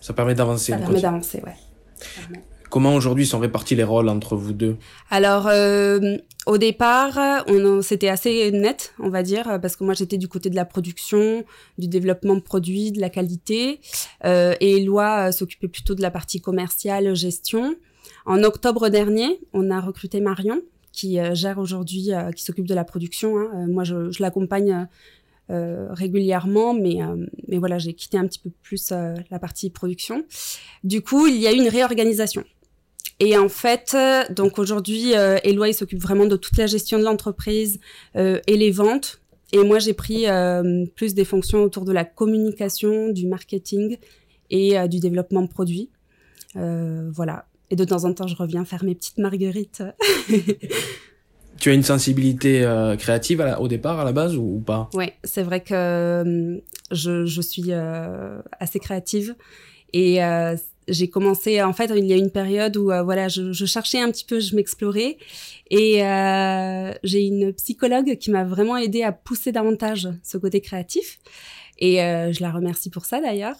ça 0.00 0.12
permet 0.12 0.36
d'avancer. 0.36 0.70
Ça 0.70 0.78
permet 0.78 1.00
d'avancer, 1.00 1.42
ouais. 1.44 1.56
Comment 2.70 2.94
aujourd'hui 2.94 3.26
sont 3.26 3.40
répartis 3.40 3.74
les 3.74 3.82
rôles 3.82 4.08
entre 4.08 4.36
vous 4.36 4.52
deux? 4.52 4.76
Alors, 5.10 5.48
euh, 5.48 6.16
au 6.46 6.58
départ, 6.58 7.44
c'était 7.82 8.08
assez 8.08 8.52
net, 8.52 8.94
on 9.00 9.08
va 9.08 9.24
dire, 9.24 9.58
parce 9.60 9.74
que 9.74 9.82
moi 9.82 9.94
j'étais 9.94 10.18
du 10.18 10.28
côté 10.28 10.50
de 10.50 10.56
la 10.56 10.64
production, 10.64 11.44
du 11.78 11.88
développement 11.88 12.36
de 12.36 12.40
produits, 12.40 12.92
de 12.92 13.00
la 13.00 13.10
qualité, 13.10 13.80
euh, 14.24 14.54
et 14.60 14.76
Eloi 14.76 15.32
s'occupait 15.32 15.68
plutôt 15.68 15.96
de 15.96 16.02
la 16.02 16.12
partie 16.12 16.40
commerciale, 16.40 17.16
gestion. 17.16 17.74
En 18.26 18.42
octobre 18.42 18.88
dernier, 18.88 19.38
on 19.52 19.70
a 19.70 19.80
recruté 19.80 20.20
Marion, 20.20 20.60
qui 20.90 21.20
euh, 21.20 21.34
gère 21.34 21.58
aujourd'hui, 21.58 22.12
euh, 22.12 22.32
qui 22.32 22.42
s'occupe 22.42 22.66
de 22.66 22.74
la 22.74 22.82
production. 22.82 23.38
Hein. 23.38 23.50
Euh, 23.54 23.72
moi, 23.72 23.84
je, 23.84 24.20
l'accompagne 24.20 24.86
régulièrement, 25.48 26.74
mais, 26.74 26.98
mais 27.46 27.58
voilà, 27.58 27.78
j'ai 27.78 27.92
quitté 27.92 28.18
un 28.18 28.26
petit 28.26 28.40
peu 28.40 28.50
plus 28.64 28.90
la 28.90 29.38
partie 29.38 29.70
production. 29.70 30.24
Du 30.82 31.02
coup, 31.02 31.28
il 31.28 31.36
y 31.36 31.46
a 31.46 31.52
eu 31.52 31.58
une 31.58 31.68
réorganisation. 31.68 32.42
Et 33.20 33.38
en 33.38 33.48
fait, 33.48 33.96
donc 34.30 34.58
aujourd'hui, 34.58 35.12
Eloi 35.44 35.72
s'occupe 35.72 36.02
vraiment 36.02 36.26
de 36.26 36.34
toute 36.34 36.58
la 36.58 36.66
gestion 36.66 36.98
de 36.98 37.04
l'entreprise 37.04 37.78
et 38.16 38.56
les 38.56 38.72
ventes. 38.72 39.20
Et 39.52 39.62
moi, 39.62 39.78
j'ai 39.78 39.94
pris 39.94 40.26
plus 40.96 41.14
des 41.14 41.24
fonctions 41.24 41.62
autour 41.62 41.84
de 41.84 41.92
la 41.92 42.04
communication, 42.04 43.10
du 43.10 43.28
marketing 43.28 43.98
et 44.50 44.88
du 44.88 44.98
développement 44.98 45.42
de 45.42 45.48
produits. 45.48 45.90
voilà. 46.56 47.46
Et 47.70 47.76
de 47.76 47.84
temps 47.84 48.04
en 48.04 48.12
temps, 48.12 48.26
je 48.26 48.36
reviens 48.36 48.64
faire 48.64 48.84
mes 48.84 48.94
petites 48.94 49.18
marguerites. 49.18 49.82
tu 51.58 51.70
as 51.70 51.72
une 51.72 51.82
sensibilité 51.82 52.62
euh, 52.62 52.96
créative 52.96 53.44
au 53.58 53.68
départ, 53.68 53.98
à 54.00 54.04
la 54.04 54.12
base, 54.12 54.36
ou, 54.36 54.62
pas? 54.64 54.88
Oui, 54.94 55.06
c'est 55.24 55.42
vrai 55.42 55.62
que 55.62 55.74
euh, 55.74 56.58
je, 56.90 57.26
je, 57.26 57.40
suis 57.40 57.66
euh, 57.70 58.38
assez 58.60 58.78
créative. 58.78 59.34
Et 59.92 60.20
j'ai 60.88 61.08
commencé, 61.08 61.62
en 61.62 61.72
fait, 61.72 61.90
il 61.96 62.04
y 62.04 62.12
a 62.12 62.16
une 62.16 62.30
période 62.30 62.76
où 62.76 62.84
voilà, 62.84 63.28
je, 63.28 63.52
je, 63.52 63.64
cherchais 63.64 64.00
un 64.00 64.10
petit 64.10 64.24
peu, 64.24 64.40
je 64.40 64.54
m'explorais. 64.54 65.16
Et 65.70 66.00
j'ai 67.02 67.26
une 67.26 67.52
psychologue 67.54 68.16
qui 68.18 68.30
m'a 68.30 68.44
vraiment 68.44 68.76
aidé 68.76 69.02
à 69.02 69.12
pousser 69.12 69.52
davantage 69.52 70.08
ce 70.22 70.36
côté 70.36 70.60
créatif. 70.60 71.18
Et 71.78 71.96
je 71.96 72.42
la 72.42 72.50
remercie 72.50 72.90
pour 72.90 73.06
ça 73.06 73.20
d'ailleurs. 73.20 73.56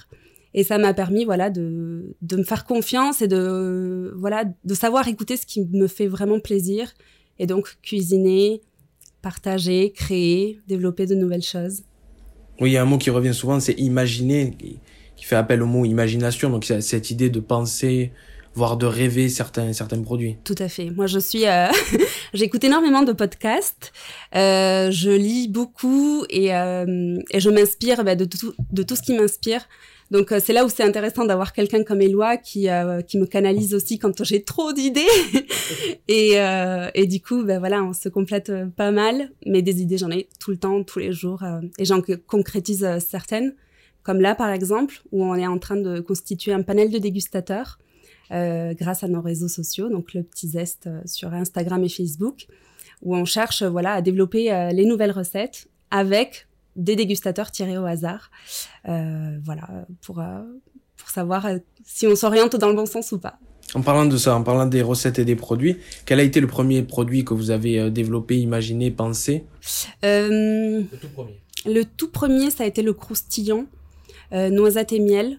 Et 0.57 0.65
ça 0.65 0.79
m'a 0.79 0.95
permis, 0.95 1.27
voilà, 1.27 1.51
de, 1.51 2.17
de 2.23 2.37
me 2.37 2.43
faire 2.43 2.65
confiance 2.65 3.21
et 3.21 3.29
de, 3.29 4.13
voilà, 4.17 4.45
de 4.65 4.75
savoir 4.75 5.07
écouter 5.07 5.37
ce 5.37 5.45
qui 5.45 5.61
me 5.61 5.87
fait 5.87 6.07
vraiment 6.07 6.41
plaisir. 6.41 6.95
Et 7.39 7.47
donc, 7.47 7.77
cuisiner, 7.83 8.63
partager, 9.21 9.93
créer, 9.95 10.59
développer 10.67 11.05
de 11.05 11.15
nouvelles 11.15 11.43
choses. 11.43 11.83
Oui, 12.59 12.71
il 12.71 12.73
y 12.73 12.79
a 12.79 12.83
un 12.83 12.87
mot 12.87 12.97
qui 12.97 13.11
revient 13.11 13.35
souvent, 13.35 13.61
c'est 13.61 13.75
imaginer, 13.75 14.57
qui 15.17 15.25
fait 15.27 15.37
appel 15.37 15.63
au 15.63 15.67
mot 15.67 15.85
imagination. 15.85 16.49
Donc, 16.49 16.65
c'est 16.65 16.81
cette 16.81 17.11
idée 17.11 17.29
de 17.29 17.41
penser, 17.41 18.13
voire 18.55 18.79
de 18.79 18.87
rêver 18.87 19.29
certains, 19.29 19.75
certains 19.75 20.01
produits. 20.01 20.39
Tout 20.43 20.55
à 20.59 20.71
fait. 20.71 20.89
Moi, 20.89 21.07
je 21.07 21.19
suis, 21.19 21.47
euh, 21.47 21.67
j'écoute 22.33 22.65
énormément 22.65 23.03
de 23.03 23.13
podcasts, 23.13 23.93
euh, 24.35 24.91
je 24.91 25.11
lis 25.11 25.49
beaucoup 25.49 26.25
et, 26.31 26.55
euh, 26.55 27.19
et 27.31 27.41
je 27.41 27.51
m'inspire 27.51 28.03
bah, 28.05 28.15
de, 28.15 28.25
tout, 28.25 28.55
de 28.73 28.83
tout 28.83 28.97
ce 28.97 29.03
qui 29.03 29.13
m'inspire. 29.13 29.69
Donc 30.11 30.31
euh, 30.31 30.41
c'est 30.43 30.53
là 30.53 30.65
où 30.65 30.69
c'est 30.69 30.83
intéressant 30.83 31.25
d'avoir 31.25 31.53
quelqu'un 31.53 31.83
comme 31.83 32.01
Eloi 32.01 32.37
qui 32.37 32.69
euh, 32.69 33.03
qui 33.03 33.19
me 33.19 33.27
canalise 33.27 33.75
aussi 33.75 33.99
quand 33.99 34.23
j'ai 34.25 34.45
trop 34.45 34.73
d'idées. 34.73 35.07
et 36.09 36.41
euh, 36.41 36.89
et 36.95 37.07
du 37.07 37.21
coup 37.21 37.43
ben 37.43 37.59
voilà, 37.59 37.83
on 37.83 37.93
se 37.93 38.09
complète 38.09 38.53
pas 38.77 38.91
mal, 38.91 39.31
mais 39.45 39.63
des 39.63 39.83
idées 39.83 39.99
j'en 39.99 40.11
ai 40.11 40.29
tout 40.39 40.51
le 40.51 40.59
temps, 40.59 40.83
tous 40.85 41.01
les 41.01 41.13
jours 41.13 41.43
et 41.79 41.85
j'en 41.85 42.01
concrétise 42.27 42.87
certaines 42.99 43.55
comme 44.03 44.21
là 44.21 44.37
par 44.37 44.51
exemple 44.51 45.03
où 45.11 45.25
on 45.25 45.35
est 45.35 45.47
en 45.47 45.59
train 45.59 45.77
de 45.77 46.01
constituer 46.01 46.53
un 46.53 46.63
panel 46.63 46.91
de 46.91 46.99
dégustateurs 46.99 47.79
grâce 48.31 49.05
à 49.05 49.09
nos 49.09 49.21
réseaux 49.21 49.49
sociaux, 49.49 49.89
donc 49.89 50.15
le 50.15 50.23
petit 50.23 50.49
zeste 50.49 50.89
sur 51.05 51.33
Instagram 51.33 51.83
et 51.85 51.89
Facebook, 51.89 52.47
où 53.03 53.17
on 53.17 53.25
cherche 53.25 53.63
voilà 53.63 53.95
à 53.95 54.03
développer 54.03 54.71
les 54.73 54.85
nouvelles 54.85 55.13
recettes 55.13 55.69
avec 55.91 56.47
des 56.77 56.97
dégustateurs 56.97 57.51
tirés 57.51 57.79
au 57.79 57.85
hasard, 57.85 58.31
voilà 58.85 59.69
pour 60.03 60.23
pour 60.97 61.11
savoir 61.11 61.47
si 61.85 62.07
on 62.07 62.17
s'oriente 62.17 62.57
dans 62.57 62.69
le 62.69 62.75
bon 62.75 62.87
sens 62.87 63.13
ou 63.13 63.19
pas. 63.19 63.39
En 63.75 63.83
parlant 63.83 64.07
de 64.07 64.17
ça, 64.17 64.35
en 64.35 64.43
parlant 64.43 64.67
des 64.67 64.81
recettes 64.81 65.19
et 65.19 65.25
des 65.25 65.37
produits, 65.37 65.79
quel 66.05 66.21
a 66.21 66.23
été 66.23 66.41
le 66.41 66.47
premier 66.47 66.83
produit 66.83 67.25
que 67.25 67.35
vous 67.35 67.51
avez 67.51 67.91
développé, 67.91 68.39
imaginé, 68.39 68.91
pensé? 68.91 69.45
Le 70.03 70.85
tout 71.01 71.09
premier. 71.09 71.41
Le 71.67 71.85
tout 71.85 72.09
premier, 72.09 72.51
ça 72.51 72.63
a 72.63 72.67
été 72.67 72.83
le 72.83 72.93
croustillant, 72.93 73.67
euh, 74.33 74.51
noisette 74.51 74.93
et 74.93 75.01
miel. 75.01 75.39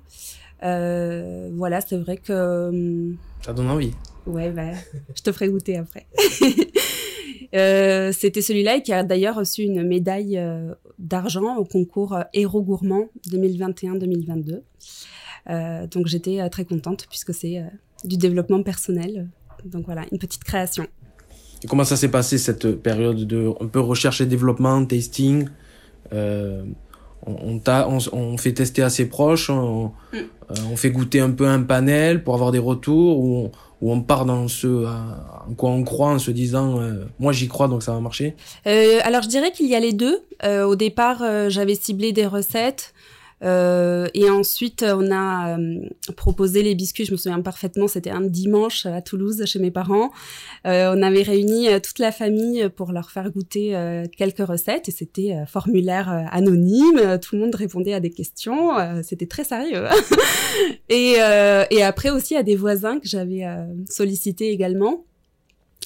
Euh, 0.63 1.49
voilà, 1.53 1.81
c'est 1.81 1.97
vrai 1.97 2.17
que. 2.17 3.13
Ça 3.45 3.53
donne 3.53 3.69
envie. 3.69 3.93
Ouais, 4.25 4.49
bah, 4.51 4.71
je 5.15 5.21
te 5.21 5.31
ferai 5.31 5.47
goûter 5.49 5.77
après. 5.77 6.05
Euh, 7.55 8.11
c'était 8.11 8.41
celui-là 8.41 8.79
qui 8.81 8.93
a 8.93 9.03
d'ailleurs 9.03 9.35
reçu 9.35 9.63
une 9.63 9.83
médaille 9.83 10.39
d'argent 10.99 11.57
au 11.57 11.65
concours 11.65 12.17
Héros 12.33 12.61
Gourmand 12.61 13.09
2021-2022. 13.29 14.61
donc 15.89 16.07
j'étais 16.07 16.49
très 16.49 16.65
contente 16.65 17.07
puisque 17.09 17.33
c'est 17.33 17.63
du 18.03 18.17
développement 18.17 18.63
personnel. 18.63 19.29
Donc 19.65 19.85
voilà, 19.85 20.05
une 20.11 20.19
petite 20.19 20.43
création. 20.43 20.87
Et 21.63 21.67
comment 21.67 21.83
ça 21.83 21.95
s'est 21.95 22.11
passé 22.11 22.37
cette 22.37 22.73
période 22.73 23.25
de 23.25 23.51
un 23.59 23.67
peu 23.67 23.79
recherche 23.79 24.21
et 24.21 24.25
développement, 24.25 24.85
tasting 24.85 25.47
euh, 26.13 26.63
on, 27.25 27.59
on, 28.13 28.37
fait 28.37 28.53
tester 28.53 28.81
à 28.83 28.89
ses 28.89 29.09
proches, 29.09 29.49
on, 29.49 29.87
mm. 29.87 29.91
euh, 30.13 30.55
on, 30.71 30.77
fait 30.77 30.91
goûter 30.91 31.19
un 31.19 31.31
peu 31.31 31.45
un 31.45 31.61
panel 31.61 32.23
pour 32.23 32.35
avoir 32.35 32.51
des 32.51 32.59
retours, 32.59 33.19
ou 33.19 33.51
on, 33.81 33.91
on 33.93 34.01
part 34.01 34.25
dans 34.25 34.47
ce 34.47 34.85
en 34.85 35.53
quoi 35.55 35.69
on 35.71 35.83
croit 35.83 36.09
en 36.09 36.19
se 36.19 36.31
disant 36.31 36.81
euh, 36.81 37.05
moi 37.19 37.33
j'y 37.33 37.47
crois 37.47 37.67
donc 37.67 37.83
ça 37.83 37.93
va 37.93 37.99
marcher 37.99 38.35
Alors 38.65 39.21
je 39.21 39.29
dirais 39.29 39.51
qu'il 39.51 39.67
y 39.67 39.75
a 39.75 39.79
les 39.79 39.93
deux. 39.93 40.19
au 40.43 40.75
départ 40.75 41.23
j'avais 41.49 41.75
ciblé 41.75 42.11
des 42.11 42.25
recettes 42.25 42.93
euh, 43.43 44.07
et 44.13 44.29
ensuite, 44.29 44.83
on 44.83 45.11
a 45.11 45.57
euh, 45.57 45.79
proposé 46.15 46.63
les 46.63 46.75
biscuits. 46.75 47.05
Je 47.05 47.11
me 47.11 47.17
souviens 47.17 47.41
parfaitement, 47.41 47.87
c'était 47.87 48.09
un 48.09 48.21
dimanche 48.21 48.85
à 48.85 49.01
Toulouse 49.01 49.43
chez 49.45 49.59
mes 49.59 49.71
parents. 49.71 50.11
Euh, 50.65 50.93
on 50.95 51.01
avait 51.03 51.21
réuni 51.21 51.67
toute 51.81 51.99
la 51.99 52.11
famille 52.11 52.69
pour 52.69 52.91
leur 52.91 53.11
faire 53.11 53.31
goûter 53.31 53.75
quelques 54.17 54.45
recettes 54.45 54.89
et 54.89 54.91
c'était 54.91 55.35
formulaire 55.47 56.09
anonyme. 56.31 57.19
Tout 57.21 57.35
le 57.35 57.41
monde 57.41 57.55
répondait 57.55 57.93
à 57.93 57.99
des 57.99 58.09
questions. 58.09 58.71
c'était 59.03 59.27
très 59.27 59.43
sérieux. 59.43 59.85
et, 60.89 61.15
et 61.71 61.83
après 61.83 62.09
aussi 62.09 62.35
à 62.35 62.43
des 62.43 62.55
voisins 62.55 62.99
que 62.99 63.07
j'avais 63.07 63.45
sollicités 63.89 64.49
également. 64.51 65.03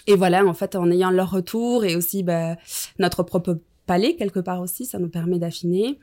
Et 0.07 0.15
voilà, 0.15 0.45
en 0.45 0.53
fait, 0.53 0.75
en 0.75 0.89
ayant 0.89 1.11
leur 1.11 1.29
retour 1.29 1.85
et 1.85 1.95
aussi 1.95 2.23
bah, 2.23 2.55
notre 2.97 3.23
propre 3.23 3.59
palais 3.85 4.15
quelque 4.15 4.39
part 4.39 4.61
aussi, 4.61 4.85
ça 4.85 4.99
nous 4.99 5.09
permet 5.09 5.37
d'affiner. 5.37 5.99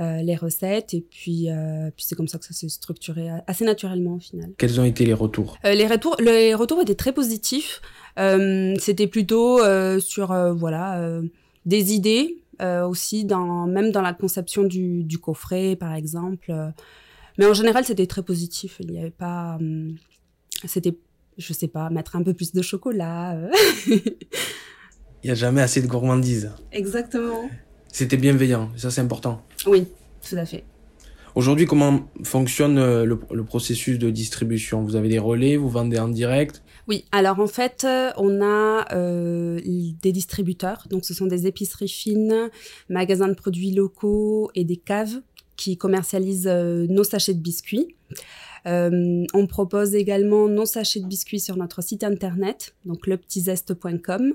Euh, 0.00 0.22
les 0.22 0.34
recettes 0.34 0.92
et 0.92 1.02
puis, 1.08 1.48
euh, 1.48 1.88
puis 1.94 2.04
c'est 2.04 2.16
comme 2.16 2.26
ça 2.26 2.38
que 2.38 2.44
ça 2.44 2.52
s'est 2.52 2.68
structuré 2.68 3.28
assez 3.46 3.64
naturellement 3.64 4.14
au 4.14 4.18
final. 4.18 4.50
Quels 4.58 4.80
ont 4.80 4.84
été 4.84 5.06
les 5.06 5.12
retours? 5.12 5.56
Euh, 5.64 5.72
les 5.74 5.86
retours 5.86 6.16
Les 6.18 6.52
retours 6.52 6.80
étaient 6.82 6.96
très 6.96 7.12
positifs. 7.12 7.80
C'était 8.16 9.06
plutôt 9.06 9.60
sur 10.00 10.54
voilà 10.54 11.20
des 11.64 11.94
idées 11.94 12.38
aussi 12.60 13.24
dans 13.24 13.66
même 13.66 13.92
dans 13.92 14.02
la 14.02 14.14
conception 14.14 14.64
du, 14.64 15.04
du 15.04 15.18
coffret 15.18 15.76
par 15.76 15.94
exemple. 15.94 16.52
Mais 17.38 17.46
en 17.46 17.54
général 17.54 17.84
c'était 17.84 18.06
très 18.06 18.22
positif. 18.22 18.78
Il 18.80 18.90
n'y 18.90 18.98
avait 18.98 19.10
pas 19.10 19.58
c'était 20.66 20.96
je 21.38 21.52
sais 21.52 21.68
pas 21.68 21.88
mettre 21.90 22.16
un 22.16 22.22
peu 22.24 22.34
plus 22.34 22.52
de 22.52 22.62
chocolat. 22.62 23.36
Il 23.86 25.28
n'y 25.28 25.30
a 25.30 25.34
jamais 25.34 25.62
assez 25.62 25.80
de 25.80 25.86
gourmandise. 25.86 26.50
Exactement. 26.70 27.48
C'était 27.94 28.16
bienveillant, 28.16 28.70
ça 28.76 28.90
c'est 28.90 29.02
important. 29.02 29.40
Oui, 29.68 29.86
tout 30.28 30.34
à 30.34 30.44
fait. 30.44 30.64
Aujourd'hui, 31.36 31.64
comment 31.64 32.08
fonctionne 32.24 32.76
euh, 32.76 33.04
le, 33.04 33.44
processus 33.44 34.00
de 34.00 34.10
distribution? 34.10 34.82
Vous 34.82 34.96
avez 34.96 35.08
des 35.08 35.20
relais, 35.20 35.56
vous 35.56 35.68
vendez 35.68 36.00
en 36.00 36.08
direct? 36.08 36.64
Oui, 36.88 37.04
alors 37.12 37.38
en 37.38 37.46
fait, 37.46 37.84
euh, 37.84 38.10
on 38.16 38.42
a 38.42 38.92
euh, 38.96 39.60
des 40.02 40.10
distributeurs, 40.10 40.88
donc 40.90 41.04
ce 41.04 41.14
sont 41.14 41.26
des 41.26 41.46
épiceries 41.46 41.86
fines, 41.86 42.50
magasins 42.88 43.28
de 43.28 43.34
produits 43.34 43.70
locaux 43.70 44.50
et 44.56 44.64
des 44.64 44.76
caves 44.76 45.22
qui 45.54 45.76
commercialisent 45.76 46.48
nos 46.48 47.04
sachets 47.04 47.34
de 47.34 47.38
biscuits. 47.38 47.94
on 48.64 49.46
propose 49.48 49.94
également 49.94 50.48
nos 50.48 50.66
sachets 50.66 50.98
de 50.98 51.06
biscuits 51.06 51.38
sur 51.38 51.56
notre 51.56 51.80
site 51.80 52.02
internet, 52.02 52.74
donc 52.86 53.06
lepetitzeste.com 53.06 54.34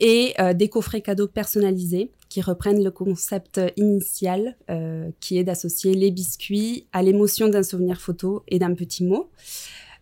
et 0.00 0.34
euh, 0.40 0.52
des 0.52 0.68
coffrets 0.68 1.00
cadeaux 1.00 1.28
personnalisés 1.28 2.10
qui 2.28 2.40
reprennent 2.40 2.82
le 2.82 2.90
concept 2.90 3.60
initial 3.76 4.56
euh, 4.68 5.10
qui 5.20 5.38
est 5.38 5.44
d'associer 5.44 5.94
les 5.94 6.10
biscuits 6.10 6.86
à 6.92 7.02
l'émotion 7.02 7.48
d'un 7.48 7.62
souvenir 7.62 8.00
photo 8.00 8.42
et 8.48 8.58
d'un 8.58 8.74
petit 8.74 9.04
mot. 9.04 9.30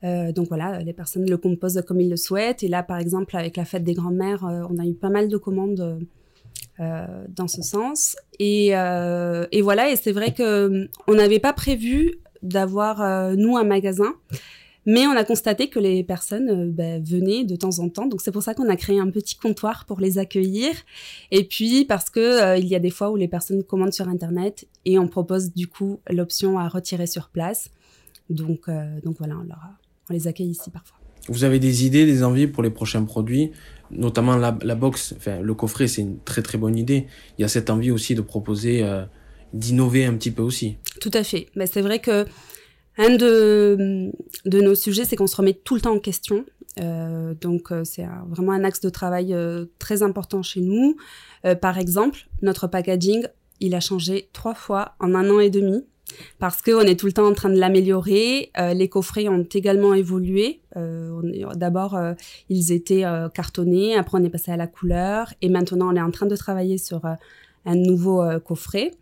Euh, 0.03 0.33
donc 0.33 0.49
voilà, 0.49 0.81
les 0.81 0.93
personnes 0.93 1.29
le 1.29 1.37
composent 1.37 1.81
comme 1.87 2.01
ils 2.01 2.11
le 2.11 2.17
souhaitent. 2.17 2.63
Et 2.63 2.69
là, 2.69 2.83
par 2.83 2.99
exemple, 2.99 3.37
avec 3.37 3.57
la 3.57 3.65
fête 3.65 3.85
des 3.85 3.95
grands-mères, 3.95 4.43
on 4.43 4.79
a 4.79 4.87
eu 4.87 4.95
pas 4.95 5.11
mal 5.11 5.29
de 5.29 5.37
commandes 5.37 6.07
dans 6.79 7.49
ce 7.49 7.63
sens. 7.63 8.17
Et, 8.39 8.69
et 8.69 9.63
voilà, 9.63 9.91
et 9.91 9.97
c'est 9.97 10.13
vrai 10.13 10.35
que 10.35 10.89
on 11.07 11.15
n'avait 11.15 11.39
pas 11.39 11.53
prévu 11.53 12.17
d'avoir 12.43 13.35
nous 13.37 13.57
un 13.57 13.65
magasin. 13.65 14.15
Mais 14.87 15.07
on 15.07 15.13
a 15.13 15.25
constaté 15.25 15.69
que 15.69 15.79
les 15.79 16.05
personnes 16.05 16.51
euh, 16.51 16.71
bah, 16.71 16.99
venaient 17.01 17.45
de 17.45 17.57
temps 17.57 17.79
en 17.79 17.89
temps, 17.89 18.07
donc 18.07 18.21
c'est 18.21 18.33
pour 18.33 18.43
ça 18.43 18.55
qu'on 18.55 18.69
a 18.69 18.77
créé 18.77 18.99
un 18.99 19.11
petit 19.11 19.37
comptoir 19.37 19.87
pour 19.87 20.01
les 20.01 20.19
accueillir. 20.19 20.73
Et 21.31 21.45
puis 21.45 21.85
parce 21.85 22.11
que 22.11 22.21
euh, 22.21 22.57
il 22.59 22.67
y 22.67 22.75
a 22.75 22.79
des 22.79 22.91
fois 22.91 23.11
où 23.11 23.17
les 23.17 23.29
personnes 23.29 23.63
commandent 23.63 23.93
sur 23.93 24.09
internet 24.09 24.67
et 24.85 24.99
on 24.99 25.09
propose 25.09 25.53
du 25.55 25.67
coup 25.67 26.01
l'option 26.11 26.59
à 26.59 26.69
retirer 26.69 27.07
sur 27.07 27.29
place. 27.29 27.71
Donc 28.31 28.69
euh, 28.69 29.01
donc 29.03 29.17
voilà, 29.19 29.37
on, 29.37 29.47
on 30.11 30.13
les 30.13 30.29
accueille 30.29 30.51
ici 30.51 30.71
parfois. 30.71 30.99
Vous 31.29 31.45
avez 31.45 31.59
des 31.59 31.87
idées, 31.87 32.05
des 32.05 32.23
envies 32.23 32.47
pour 32.47 32.63
les 32.63 32.69
prochains 32.69 33.05
produits, 33.05 33.53
notamment 33.91 34.37
la, 34.37 34.59
la 34.63 34.75
box, 34.75 35.15
enfin 35.17 35.41
le 35.41 35.55
coffret, 35.55 35.89
c'est 35.89 36.03
une 36.03 36.19
très 36.21 36.43
très 36.43 36.59
bonne 36.59 36.77
idée. 36.77 37.07
Il 37.39 37.43
y 37.43 37.45
a 37.45 37.49
cette 37.49 37.71
envie 37.71 37.91
aussi 37.91 38.15
de 38.15 38.21
proposer, 38.21 38.87
d'innover 39.55 40.05
un 40.05 40.13
petit 40.15 40.31
peu 40.31 40.43
aussi. 40.43 40.77
Tout 41.01 41.11
à 41.15 41.25
fait. 41.25 41.47
Mais 41.57 41.67
c'est 41.67 41.81
vrai 41.81 41.99
que 41.99 42.27
un 42.97 43.17
de, 43.17 44.13
de 44.45 44.61
nos 44.61 44.75
sujets, 44.75 45.05
c'est 45.05 45.17
qu'on 45.17 45.27
se 45.27 45.37
remet 45.37 45.55
tout 45.55 45.75
le 45.75 45.81
temps 45.81 45.95
en 45.95 45.99
question. 45.99 46.45
Euh, 46.81 47.35
donc 47.41 47.71
euh, 47.71 47.85
c'est 47.85 48.07
vraiment 48.29 48.53
un 48.53 48.65
axe 48.65 48.81
de 48.81 48.89
travail 48.89 49.33
euh, 49.33 49.67
très 49.79 50.03
important 50.03 50.43
chez 50.43 50.61
nous. 50.61 50.97
par 51.61 51.79
exemple, 51.79 52.27
notre 52.43 52.67
packaging, 52.67 53.27
il 53.61 53.75
a 53.75 53.81
changé 53.81 54.29
trois 54.33 54.55
fois 54.55 54.95
en 54.99 55.15
un 55.15 55.29
an 55.31 55.41
et 55.41 55.51
demi 55.51 55.85
parce 56.39 56.63
qu'on 56.63 56.81
est 56.81 56.99
tout 56.99 57.07
le 57.07 57.13
temps 57.13 57.27
en 57.27 57.35
train 57.35 57.51
de 57.51 57.59
l'améliorer. 57.59 58.51
les 58.57 58.89
coffrets 58.89 59.29
ont 59.29 59.47
également 59.53 59.95
évolué. 59.95 60.61
D'abord, 61.55 61.99
ils 62.49 62.73
étaient 62.73 63.05
cartonnés, 63.35 63.97
après 63.97 64.19
on 64.19 64.25
est 64.25 64.31
passé 64.31 64.53
à 64.53 64.57
la 64.57 64.67
couleur, 64.67 65.33
et 65.43 65.49
maintenant 65.49 65.93
on 65.93 65.97
est 65.97 66.01
en 66.01 66.11
train 66.11 66.27
de 66.27 66.37
travailler 66.37 66.79
sur 66.79 67.01
un 67.05 67.75
nouveau 67.75 68.23
coffret. 68.45 68.93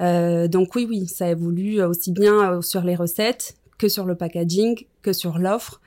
Euh, 0.00 0.48
donc 0.48 0.74
oui, 0.74 0.86
oui, 0.88 1.06
ça 1.06 1.28
évolue 1.28 1.82
aussi 1.82 2.12
bien 2.12 2.52
euh, 2.52 2.62
sur 2.62 2.82
les 2.82 2.96
recettes 2.96 3.56
que 3.78 3.88
sur 3.88 4.04
le 4.04 4.14
packaging, 4.14 4.86
que 5.02 5.12
sur 5.12 5.38
l'offre 5.38 5.80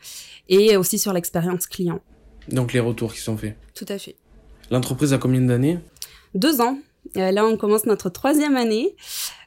et 0.49 0.77
aussi 0.77 0.99
sur 0.99 1.13
l'expérience 1.13 1.67
client. 1.67 2.01
Donc 2.49 2.73
les 2.73 2.79
retours 2.79 3.13
qui 3.13 3.19
sont 3.19 3.37
faits. 3.37 3.55
Tout 3.73 3.85
à 3.89 3.97
fait. 3.97 4.15
L'entreprise 4.71 5.13
a 5.13 5.17
combien 5.17 5.41
d'années? 5.41 5.79
Deux 6.33 6.61
ans. 6.61 6.79
Euh, 7.15 7.31
là, 7.31 7.45
on 7.45 7.57
commence 7.57 7.85
notre 7.85 8.09
troisième 8.09 8.55
année. 8.55 8.95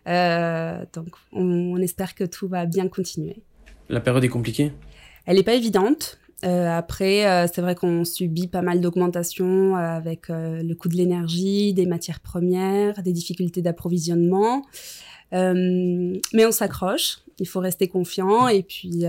donc 0.06 1.08
on, 1.32 1.76
espère 1.78 2.14
que 2.14 2.24
tout 2.24 2.48
va 2.48 2.66
bien 2.66 2.88
continuer. 2.88 3.42
La 3.88 4.00
période 4.00 4.24
est 4.24 4.28
compliquée? 4.28 4.72
Elle 5.26 5.36
n'est 5.36 5.42
pas 5.42 5.54
évidente. 5.54 6.19
Euh, 6.44 6.70
après, 6.70 7.26
euh, 7.26 7.46
c'est 7.52 7.60
vrai 7.60 7.74
qu'on 7.74 8.04
subit 8.04 8.46
pas 8.46 8.62
mal 8.62 8.80
d'augmentations 8.80 9.76
euh, 9.76 9.80
avec 9.80 10.28
le 10.28 10.72
coût 10.74 10.88
de 10.88 10.96
l'énergie, 10.96 11.74
des 11.74 11.86
matières 11.86 12.20
premières, 12.20 13.02
des 13.02 13.12
difficultés 13.12 13.62
d'approvisionnement. 13.62 14.64
mais 15.32 16.46
on 16.46 16.52
s'accroche, 16.52 17.18
il 17.38 17.46
faut 17.46 17.60
rester 17.60 17.88
confiant 17.88 18.48
et 18.48 18.62
puis 18.62 19.04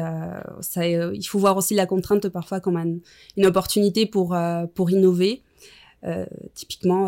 ça, 0.61 0.87
il 0.87 1.25
faut 1.25 1.39
voir 1.39 1.57
aussi 1.57 1.73
la 1.73 1.85
contrainte 1.85 2.29
parfois 2.29 2.59
comme 2.59 3.01
une 3.37 3.45
opportunité 3.45 4.05
pour, 4.05 4.37
pour 4.75 4.91
innover. 4.91 5.41
typiquement, 6.53 7.05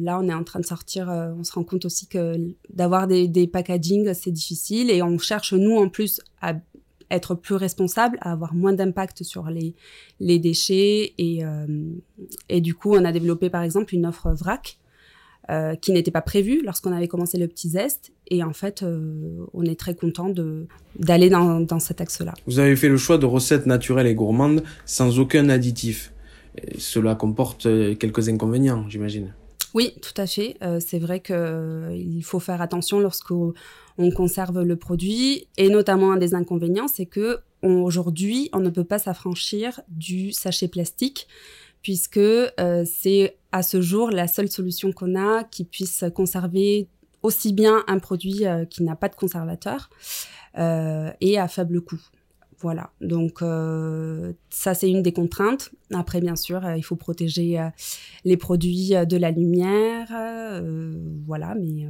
là, 0.00 0.18
on 0.20 0.28
est 0.28 0.34
en 0.34 0.42
train 0.42 0.58
de 0.58 0.66
sortir, 0.66 1.08
on 1.38 1.44
se 1.44 1.52
rend 1.52 1.62
compte 1.62 1.84
aussi 1.84 2.08
que 2.08 2.36
d'avoir 2.70 3.06
des, 3.06 3.28
des 3.28 3.46
packaging, 3.46 4.12
c'est 4.12 4.32
difficile 4.32 4.90
et 4.90 5.02
on 5.02 5.18
cherche, 5.18 5.52
nous, 5.52 5.76
en 5.76 5.88
plus, 5.88 6.20
à 6.40 6.54
être 7.10 7.34
plus 7.34 7.54
responsable, 7.54 8.18
avoir 8.20 8.54
moins 8.54 8.72
d'impact 8.72 9.22
sur 9.22 9.48
les, 9.50 9.74
les 10.20 10.38
déchets. 10.38 11.14
Et, 11.18 11.44
euh, 11.44 11.66
et 12.48 12.60
du 12.60 12.74
coup, 12.74 12.94
on 12.94 13.04
a 13.04 13.12
développé 13.12 13.50
par 13.50 13.62
exemple 13.62 13.94
une 13.94 14.06
offre 14.06 14.30
vrac. 14.32 14.78
euh, 15.50 15.74
qui 15.76 15.92
n'était 15.92 16.10
pas 16.10 16.20
prévu 16.20 16.60
lorsqu'on 16.62 16.92
avait 16.92 17.08
commencé 17.08 17.38
le 17.38 17.48
petit 17.48 17.70
zeste. 17.70 18.12
Et 18.30 18.44
en 18.44 18.52
fait, 18.52 18.84
on 19.54 19.64
est 19.64 19.80
très 19.80 19.94
content 19.94 20.30
d'aller 20.98 21.30
dans, 21.30 21.60
dans 21.60 21.78
cet 21.80 22.02
axe-là. 22.02 22.34
Vous 22.46 22.58
avez 22.58 22.76
fait 22.76 22.90
le 22.90 22.98
choix 22.98 23.16
de 23.16 23.24
recettes 23.24 23.64
naturelles 23.64 24.06
et 24.06 24.14
gourmandes 24.14 24.62
sans 24.84 25.18
aucun 25.18 25.48
additif. 25.48 26.12
cela 26.76 27.14
comporte 27.14 27.66
quelques 27.98 28.28
inconvénients, 28.28 28.84
j'imagine. 28.90 29.32
Oui, 29.78 29.94
tout 30.02 30.20
à 30.20 30.26
fait. 30.26 30.56
Euh, 30.60 30.80
c'est 30.84 30.98
vrai 30.98 31.20
qu'il 31.20 31.36
euh, 31.36 32.20
faut 32.22 32.40
faire 32.40 32.60
attention 32.60 32.98
lorsqu'on 32.98 33.54
conserve 34.16 34.62
le 34.62 34.74
produit. 34.74 35.46
Et 35.56 35.68
notamment, 35.68 36.10
un 36.10 36.16
des 36.16 36.34
inconvénients, 36.34 36.88
c'est 36.88 37.06
que 37.06 37.38
aujourd'hui, 37.62 38.50
on 38.52 38.58
ne 38.58 38.70
peut 38.70 38.82
pas 38.82 38.98
s'affranchir 38.98 39.80
du 39.86 40.32
sachet 40.32 40.66
plastique, 40.66 41.28
puisque 41.80 42.16
euh, 42.16 42.84
c'est 42.86 43.36
à 43.52 43.62
ce 43.62 43.80
jour 43.80 44.10
la 44.10 44.26
seule 44.26 44.48
solution 44.48 44.90
qu'on 44.90 45.14
a 45.14 45.44
qui 45.44 45.62
puisse 45.62 46.04
conserver 46.12 46.88
aussi 47.22 47.52
bien 47.52 47.84
un 47.86 48.00
produit 48.00 48.46
qui 48.70 48.82
n'a 48.82 48.96
pas 48.96 49.08
de 49.08 49.14
conservateur 49.14 49.90
et 50.56 51.38
à 51.38 51.46
faible 51.46 51.80
coût. 51.82 52.00
Voilà, 52.60 52.90
donc 53.00 53.40
euh, 53.40 54.32
ça 54.50 54.74
c'est 54.74 54.90
une 54.90 55.02
des 55.02 55.12
contraintes. 55.12 55.70
Après, 55.94 56.20
bien 56.20 56.34
sûr, 56.34 56.64
euh, 56.66 56.76
il 56.76 56.82
faut 56.82 56.96
protéger 56.96 57.60
euh, 57.60 57.68
les 58.24 58.36
produits 58.36 58.94
de 59.08 59.16
la 59.16 59.30
lumière, 59.30 60.08
voilà, 61.26 61.54
mais, 61.54 61.86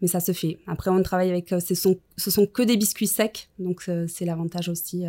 mais 0.00 0.06
ça 0.06 0.20
se 0.20 0.30
fait. 0.30 0.58
Après, 0.68 0.90
on 0.90 1.02
travaille 1.02 1.30
avec, 1.30 1.48
ce 1.48 1.74
sont, 1.74 1.98
ce 2.16 2.30
sont 2.30 2.46
que 2.46 2.62
des 2.62 2.76
biscuits 2.76 3.08
secs, 3.08 3.48
donc 3.58 3.90
c'est 4.06 4.24
l'avantage 4.24 4.68
aussi 4.68 5.06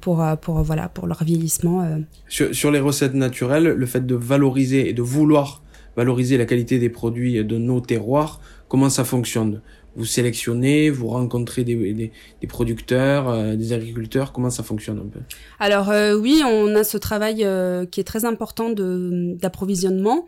pour, 0.00 0.24
pour, 0.40 0.62
voilà, 0.62 0.88
pour 0.88 1.06
leur 1.06 1.22
vieillissement. 1.22 1.86
Sur, 2.28 2.54
sur, 2.54 2.70
les 2.70 2.80
recettes 2.80 3.14
naturelles, 3.14 3.68
le 3.68 3.86
fait 3.86 4.06
de 4.06 4.14
valoriser 4.14 4.88
et 4.88 4.94
de 4.94 5.02
vouloir 5.02 5.62
valoriser 5.96 6.38
la 6.38 6.46
qualité 6.46 6.78
des 6.78 6.88
produits 6.88 7.44
de 7.44 7.58
nos 7.58 7.80
terroirs, 7.80 8.40
comment 8.68 8.88
ça 8.88 9.04
fonctionne? 9.04 9.60
Vous 9.98 10.04
sélectionnez, 10.04 10.90
vous 10.90 11.08
rencontrez 11.08 11.64
des, 11.64 12.12
producteurs, 12.48 13.28
euh, 13.28 13.56
des 13.56 13.72
agriculteurs 13.72 14.32
Comment 14.32 14.48
ça 14.48 14.62
fonctionne 14.62 14.98
un 14.98 15.08
peu? 15.08 15.20
Alors 15.58 15.90
euh, 15.90 16.14
oui, 16.14 16.40
on 16.46 16.74
a 16.76 16.84
ce 16.84 16.96
travail 16.96 17.44
euh, 17.44 17.84
qui 17.84 18.00
est 18.00 18.04
très 18.04 18.24
important 18.24 18.70
d'approvisionnement. 18.70 20.26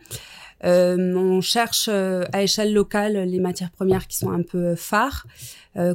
on 0.62 1.40
cherche 1.40 1.88
à 1.88 2.42
échelle 2.42 2.74
locale 2.74 3.16
les 3.28 3.38
matières 3.38 3.70
premières 3.70 4.08
qui 4.08 4.16
sont 4.16 4.30
un 4.30 4.42
peu 4.42 4.74
phares, 4.74 5.26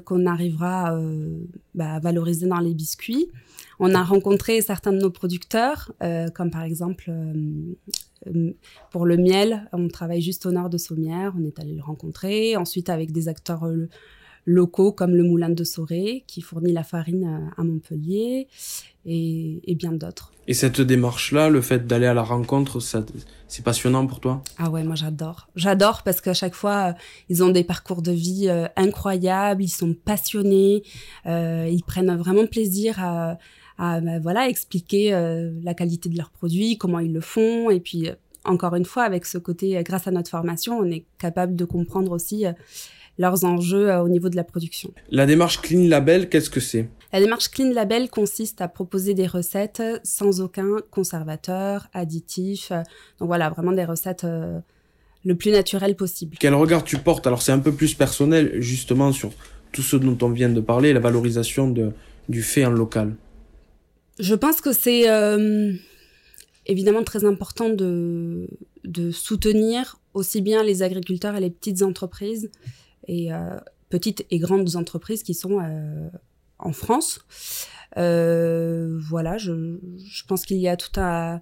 qu'on 0.05 0.25
arrivera 0.25 0.98
bah, 1.75 1.96
à 1.96 2.00
valoriser 2.00 2.48
dans 2.48 2.60
les 2.60 2.74
biscuits. 2.74 3.27
On 3.77 3.94
a 3.94 4.03
rencontré 4.03 4.62
certains 4.62 4.94
de 4.94 5.00
nos 5.00 5.12
producteurs, 5.12 5.91
comme 6.34 6.50
par 6.50 6.63
exemple 6.63 7.12
pour 8.91 9.05
le 9.05 9.17
miel, 9.17 9.70
on 9.74 9.88
travaille 9.88 10.22
juste 10.22 10.46
au 10.46 10.51
nord 10.51 10.70
de 10.70 10.77
Sommières, 10.77 11.34
on 11.38 11.46
est 11.46 11.60
allé 11.60 11.74
le 11.74 11.84
rencontrer. 11.84 12.55
Ensuite, 12.55 12.89
avec 12.89 13.12
des 13.12 13.27
acteurs 13.27 13.65
euh, 13.65 13.88
locaux 14.46 14.91
comme 14.91 15.15
le 15.15 15.24
Moulin 15.24 15.50
de 15.50 15.63
Soré, 15.63 16.24
qui 16.27 16.41
fournit 16.41 16.74
la 16.74 16.84
farine 16.84 17.25
euh, 17.25 17.62
à 17.62 17.63
Montpellier, 17.63 18.48
et, 19.08 19.75
bien 19.75 19.91
d'autres. 19.91 20.32
Et 20.48 20.55
cette 20.55 20.82
démarche-là, 20.82 21.50
le 21.50 21.62
fait 21.62 21.86
d'aller 21.86 22.08
à 22.08 22.15
la 22.15 22.24
rencontre, 22.24 22.79
c'est 22.79 23.63
passionnant 23.63 24.08
pour 24.08 24.20
toi? 24.20 24.41
Ah 24.58 24.72
ouais, 24.72 24.84
moi 24.84 24.96
j'adore. 24.96 25.48
J'adore 25.55 26.01
parce 26.01 26.22
qu'à 26.22 26.34
chaque 26.34 26.55
fois, 26.55 26.96
ils 27.29 27.44
ont 27.44 27.50
des 27.50 27.63
parcours 27.63 28.01
de 28.01 28.12
vie 28.12 28.50
incroyables, 28.75 29.62
ils 29.62 29.70
sont 29.70 29.94
passionnés, 29.94 30.82
ils 31.25 31.84
prennent 31.86 32.15
vraiment 32.15 32.48
plaisir 32.48 32.96
à 33.00 33.38
à 33.77 34.00
bah, 34.00 34.20
voilà 34.20 34.48
expliquer 34.50 35.13
euh, 35.13 35.51
la 35.63 35.74
qualité 35.74 36.10
de 36.10 36.17
leurs 36.17 36.32
produits, 36.32 36.77
comment 36.77 37.00
ils 37.00 37.13
le 37.13 37.22
font, 37.22 37.70
et 37.70 37.79
puis 37.79 38.10
euh, 38.10 38.13
encore 38.44 38.75
une 38.75 38.86
fois 38.86 39.03
avec 39.03 39.25
ce 39.25 39.38
côté, 39.38 39.77
euh, 39.77 39.82
grâce 39.84 40.08
à 40.08 40.12
notre 40.12 40.29
formation, 40.29 40.77
on 40.77 40.86
est 40.86 41.05
capable 41.17 41.55
de 41.55 41.65
comprendre 41.65 42.12
aussi 42.12 42.46
leurs 43.17 43.46
enjeux 43.46 43.94
au 43.98 44.10
niveau 44.10 44.29
de 44.29 44.36
la 44.36 44.44
production. 44.44 44.91
La 45.10 45.25
démarche 45.25 45.62
Clean 45.62 45.88
Label, 45.88 46.29
qu'est-ce 46.29 46.50
que 46.50 46.60
c'est? 46.60 46.89
La 47.13 47.20
démarche 47.22 47.50
Clean 47.50 47.72
Label 47.72 48.10
consiste 48.10 48.62
à 48.62 48.67
proposer 48.67 49.13
des 49.13 49.27
recettes 49.27 49.82
sans 50.03 50.41
aucun 50.41 50.77
conservateur, 50.91 51.88
additif. 51.94 52.72
Donc 53.20 53.27
voilà, 53.27 53.50
vraiment 53.50 53.72
des 53.72 53.86
recettes 53.86 54.25
le 55.25 55.36
plus 55.36 55.51
naturelles 55.51 55.96
possible. 55.96 56.36
Quel 56.39 56.53
regard 56.53 56.84
tu 56.84 56.98
portes? 56.98 57.25
Alors 57.25 57.41
c'est 57.41 57.53
un 57.53 57.60
peu 57.60 57.72
plus 57.72 57.94
personnel 57.94 58.61
justement 58.61 59.14
sur 59.14 59.31
tout 59.72 59.81
ce 59.81 59.96
dont 59.96 60.18
on 60.22 60.29
vient 60.29 60.50
de 60.50 60.61
parler, 60.61 60.92
la 60.94 61.00
valorisation 61.00 61.70
de, 61.70 61.94
du 62.29 62.44
fait 62.44 62.66
en 62.66 62.72
local. 62.72 63.16
Je 64.19 64.35
pense 64.35 64.61
que 64.61 64.71
c'est 64.71 65.09
euh, 65.09 65.73
évidemment 66.65 67.03
très 67.03 67.25
important 67.25 67.69
de, 67.69 68.47
de, 68.83 69.11
soutenir 69.11 69.97
aussi 70.13 70.41
bien 70.41 70.63
les 70.63 70.83
agriculteurs 70.83 71.35
et 71.35 71.41
les 71.41 71.49
petites 71.49 71.81
entreprises, 71.81 72.49
et 73.07 73.33
euh, 73.33 73.59
petites 73.89 74.25
et 74.31 74.39
grandes 74.39 74.75
entreprises 74.77 75.21
qui 75.21 75.33
sont 75.33 75.59
euh, 75.59 76.09
en 76.59 76.71
France. 76.71 77.19
voilà, 77.95 79.37
je, 79.37 79.77
je 79.97 80.23
pense 80.25 80.45
qu'il 80.45 80.57
y 80.57 80.69
a 80.69 80.77
tout 80.77 80.97
à, 80.97 81.41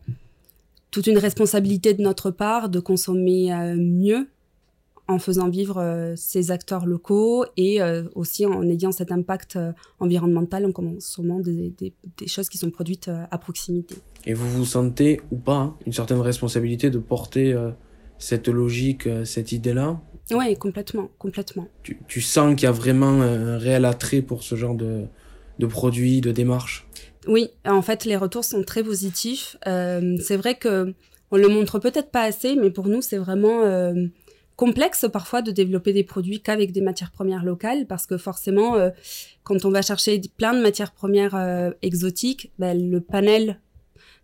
toute 0.90 1.06
une 1.06 1.20
responsabilité 1.20 1.94
de 1.94 2.02
notre 2.02 2.32
part 2.32 2.70
de 2.70 2.80
consommer 2.80 3.52
mieux 3.78 4.28
en 5.08 5.20
faisant 5.20 5.50
vivre 5.50 5.78
euh, 5.80 6.14
ces 6.16 6.52
acteurs 6.52 6.86
locaux 6.86 7.46
et 7.58 7.82
euh, 7.82 8.04
aussi 8.16 8.46
en 8.46 8.64
ayant 8.64 8.92
cet 8.92 9.12
impact 9.12 9.56
euh, 9.56 9.72
environnemental 10.00 10.66
en 10.66 10.72
consommant 10.72 11.40
des, 11.40 11.74
choses 12.28 12.50
qui 12.50 12.58
sont 12.58 12.70
produites 12.70 13.10
à 13.32 13.38
proximité. 13.38 13.96
Et 14.26 14.34
vous 14.34 14.50
vous 14.50 14.66
sentez 14.66 15.22
ou 15.32 15.36
pas 15.36 15.56
hein, 15.56 15.78
une 15.86 15.94
certaine 15.94 16.22
responsabilité 16.22 16.90
de 16.90 17.00
porter 17.00 17.56
cette 18.18 18.48
logique, 18.48 19.10
cette 19.26 19.52
idée-là? 19.52 20.00
Oui, 20.32 20.56
complètement, 20.56 21.10
complètement. 21.18 21.68
Tu, 21.84 22.22
sens 22.22 22.56
qu'il 22.56 22.64
y 22.64 22.68
a 22.68 22.72
vraiment 22.72 23.22
un 23.22 23.58
réel 23.58 23.84
attrait 23.84 24.22
pour 24.22 24.44
ce 24.44 24.56
genre 24.56 24.76
de, 24.76 25.04
de 25.60 25.66
produits, 25.66 26.22
de 26.22 26.32
démarches? 26.32 26.88
Oui, 27.28 27.50
en 27.66 27.82
fait, 27.82 28.06
les 28.06 28.16
retours 28.16 28.46
sont 28.46 28.64
très 28.64 28.84
positifs. 28.84 29.58
c'est 29.66 30.38
vrai 30.38 30.56
que 30.56 30.94
on 31.32 31.38
le 31.38 31.50
montre 31.50 31.80
peut-être 31.80 32.12
pas 32.12 32.22
assez, 32.22 32.56
mais 32.56 32.70
pour 32.70 32.88
nous, 32.88 33.02
c'est 33.02 33.18
vraiment 33.18 33.64
complexe 34.56 35.06
parfois 35.12 35.42
de 35.42 35.52
développer 35.52 35.94
des 35.94 36.04
produits 36.04 36.42
qu'avec 36.42 36.72
des 36.72 36.82
matières 36.82 37.12
premières 37.12 37.44
locales 37.44 37.88
parce 37.88 38.06
que 38.06 38.18
forcément 38.18 38.76
euh, 38.76 38.90
quand 39.44 39.66
on 39.66 39.72
va 39.72 39.82
chercher 39.82 40.22
plein 40.38 40.54
de 40.54 40.62
matières 40.62 40.92
premières 40.92 41.36
euh, 41.36 41.72
exotiques 41.82 42.52
ben, 42.60 42.90
le 42.90 43.02
panel 43.02 43.60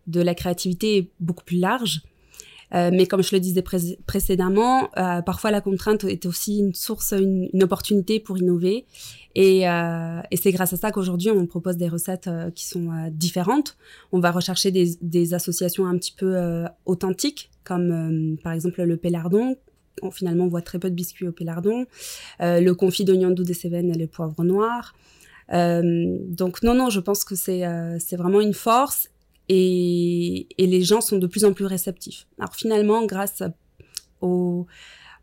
de 0.07 0.21
la 0.21 0.35
créativité 0.35 0.97
est 0.97 1.11
beaucoup 1.19 1.43
plus 1.43 1.57
large. 1.57 2.01
Euh, 2.75 2.91
mais 2.93 3.07
comme 3.07 3.23
je 3.23 3.35
le 3.35 3.39
disais 3.39 3.63
précédemment 4.05 4.89
parfois 5.25 5.49
la 5.49 5.59
contrainte 5.59 6.03
est 6.03 6.27
aussi 6.27 6.59
une 6.59 6.75
source 6.75 7.13
une, 7.13 7.49
opportunité 7.63 8.19
pour 8.19 8.37
innover. 8.37 8.85
Et, 9.33 9.63
c'est 10.35 10.51
grâce 10.51 10.73
à 10.73 10.77
ça 10.77 10.91
qu'aujourd'hui 10.91 11.31
on 11.31 11.47
propose 11.47 11.77
des 11.77 11.87
recettes 11.87 12.29
qui 12.53 12.67
sont 12.67 13.09
différentes. 13.11 13.75
On 14.11 14.19
va 14.19 14.29
rechercher 14.29 14.69
des, 14.69 14.97
des, 15.01 15.33
associations 15.33 15.87
un 15.87 15.97
petit 15.97 16.13
peu 16.15 16.37
authentiques 16.85 17.49
comme 17.63 18.37
par 18.43 18.53
exemple 18.53 18.83
le 18.83 18.97
pélardon 18.97 19.55
on, 20.01 20.11
finalement, 20.11 20.45
on 20.45 20.47
voit 20.47 20.61
très 20.61 20.79
peu 20.79 20.89
de 20.89 20.95
biscuits 20.95 21.27
au 21.27 21.31
pélardon. 21.31 21.85
Euh, 22.41 22.59
le 22.59 22.73
confit 22.75 23.05
d'oignon 23.05 23.29
doux 23.29 23.43
des 23.43 23.53
Cévennes 23.53 23.91
et 23.91 23.97
le 23.97 24.07
poivre 24.07 24.43
noir. 24.43 24.93
Euh, 25.53 26.17
donc 26.27 26.61
non, 26.63 26.73
non, 26.73 26.89
je 26.89 26.99
pense 26.99 27.23
que 27.23 27.35
c'est 27.35 27.65
euh, 27.65 27.97
c'est 27.99 28.15
vraiment 28.15 28.39
une 28.39 28.53
force 28.53 29.09
et, 29.47 30.47
et, 30.59 30.67
les 30.67 30.83
gens 30.83 31.01
sont 31.01 31.17
de 31.17 31.25
plus 31.25 31.43
en 31.43 31.53
plus 31.53 31.65
réceptifs. 31.65 32.27
Alors 32.37 32.55
finalement, 32.55 33.03
grâce 33.05 33.41
au, 34.21 34.67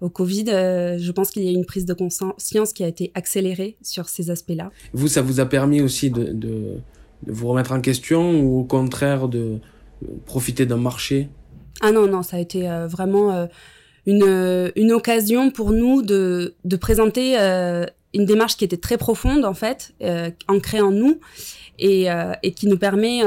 au 0.00 0.08
Covid, 0.08 0.46
je 0.46 1.12
pense 1.12 1.30
qu'il 1.30 1.44
y 1.44 1.48
a 1.48 1.52
une 1.52 1.64
prise 1.64 1.86
de 1.86 1.94
conscience 1.94 2.72
qui 2.72 2.82
a 2.82 2.88
été 2.88 3.12
accélérée 3.14 3.76
sur 3.82 4.08
ces 4.08 4.30
aspects-là. 4.30 4.72
Vous, 4.92 5.06
ça 5.06 5.22
vous 5.22 5.38
a 5.38 5.46
permis 5.46 5.80
aussi 5.80 6.10
de, 6.10 6.24
de, 6.32 6.80
de 7.22 7.32
vous 7.32 7.46
remettre 7.46 7.70
en 7.70 7.80
question 7.80 8.40
ou 8.40 8.58
au 8.58 8.64
contraire 8.64 9.28
de 9.28 9.60
profiter 10.24 10.66
d'un 10.66 10.76
marché? 10.76 11.28
Ah 11.80 11.92
non, 11.92 12.06
non, 12.06 12.22
ça 12.22 12.36
a 12.36 12.40
été 12.40 12.68
vraiment 12.88 13.32
euh, 13.32 13.46
une 14.06 14.92
occasion 14.92 15.50
pour 15.50 15.72
nous 15.72 16.02
de, 16.02 16.54
présenter 16.80 17.38
euh, 17.38 17.84
une 18.14 18.24
démarche 18.24 18.56
qui 18.56 18.64
était 18.64 18.76
très 18.76 18.96
profonde 18.96 19.44
en 19.44 19.54
fait, 19.54 19.94
euh, 20.02 20.30
ancrée 20.48 20.80
en 20.80 20.90
nous 20.90 21.18
et, 21.78 22.10
euh, 22.10 22.32
qui 22.54 22.68
nous 22.68 22.78
permet 22.78 23.22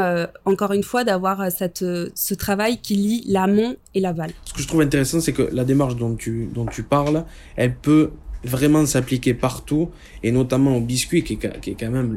encore 0.45 0.73
une 0.73 0.83
fois 0.83 1.03
d'avoir 1.03 1.51
cette 1.51 1.79
ce 1.79 2.33
travail 2.33 2.77
qui 2.81 2.95
lie 2.95 3.23
l'amont 3.27 3.75
et 3.93 3.99
l'aval. 3.99 4.31
Ce 4.45 4.53
que 4.53 4.61
je 4.61 4.67
trouve 4.67 4.81
intéressant, 4.81 5.19
c'est 5.19 5.33
que 5.33 5.47
la 5.51 5.65
démarche 5.65 5.95
dont 5.95 6.15
tu 6.15 6.49
dont 6.53 6.65
tu 6.65 6.83
parles, 6.83 7.25
elle 7.55 7.75
peut 7.75 8.11
vraiment 8.43 8.85
s'appliquer 8.85 9.33
partout 9.33 9.89
et 10.23 10.31
notamment 10.31 10.77
au 10.77 10.81
biscuit 10.81 11.23
qui 11.25 11.33
est, 11.33 11.59
qui 11.59 11.71
est 11.71 11.75
quand 11.77 11.91
même 11.91 12.13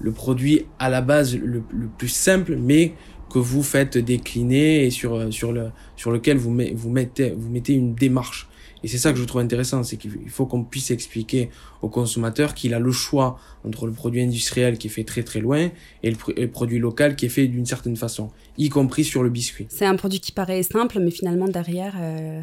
le, 0.00 0.12
produit 0.12 0.64
à 0.78 0.88
la 0.88 1.02
base 1.02 1.36
le 1.36 1.62
plus 1.98 2.08
simple, 2.08 2.56
mais 2.56 2.94
que 3.30 3.38
vous 3.38 3.62
faites 3.62 3.96
décliner 3.96 4.84
et 4.84 4.90
sur 4.90 5.14
euh, 5.14 5.30
sur 5.30 5.52
le 5.52 5.70
sur 5.96 6.10
lequel 6.10 6.36
vous 6.36 6.50
mettez 6.50 7.30
vous 7.30 7.50
mettez 7.50 7.72
une 7.72 7.94
démarche. 7.94 8.48
Et 8.82 8.88
c'est 8.88 8.98
ça 8.98 9.12
que 9.12 9.18
je 9.18 9.24
trouve 9.24 9.42
intéressant, 9.42 9.82
c'est 9.82 9.98
qu'il 9.98 10.30
faut 10.30 10.46
qu'on 10.46 10.64
puisse 10.64 10.90
expliquer 10.90 11.50
au 11.82 11.90
consommateur 11.90 12.54
qu'il 12.54 12.72
a 12.72 12.78
le 12.78 12.92
choix 12.92 13.38
entre 13.62 13.86
le 13.86 13.92
produit 13.92 14.22
industriel 14.22 14.78
qui 14.78 14.86
est 14.86 14.90
fait 14.90 15.04
très 15.04 15.22
très 15.22 15.40
loin 15.40 15.70
et 16.02 16.10
le, 16.10 16.46
produit 16.48 16.78
local 16.78 17.14
qui 17.14 17.26
est 17.26 17.30
fait 17.30 17.46
d'une 17.46 17.66
certaine 17.66 17.96
façon, 17.96 18.30
y 18.56 18.70
compris 18.70 19.04
sur 19.04 19.22
le 19.22 19.28
biscuit. 19.28 19.66
C'est 19.68 19.84
un 19.84 19.96
produit 19.96 20.20
qui 20.20 20.32
paraît 20.32 20.62
simple, 20.62 20.98
mais 20.98 21.10
finalement 21.10 21.46
derrière, 21.46 21.94
euh, 22.00 22.40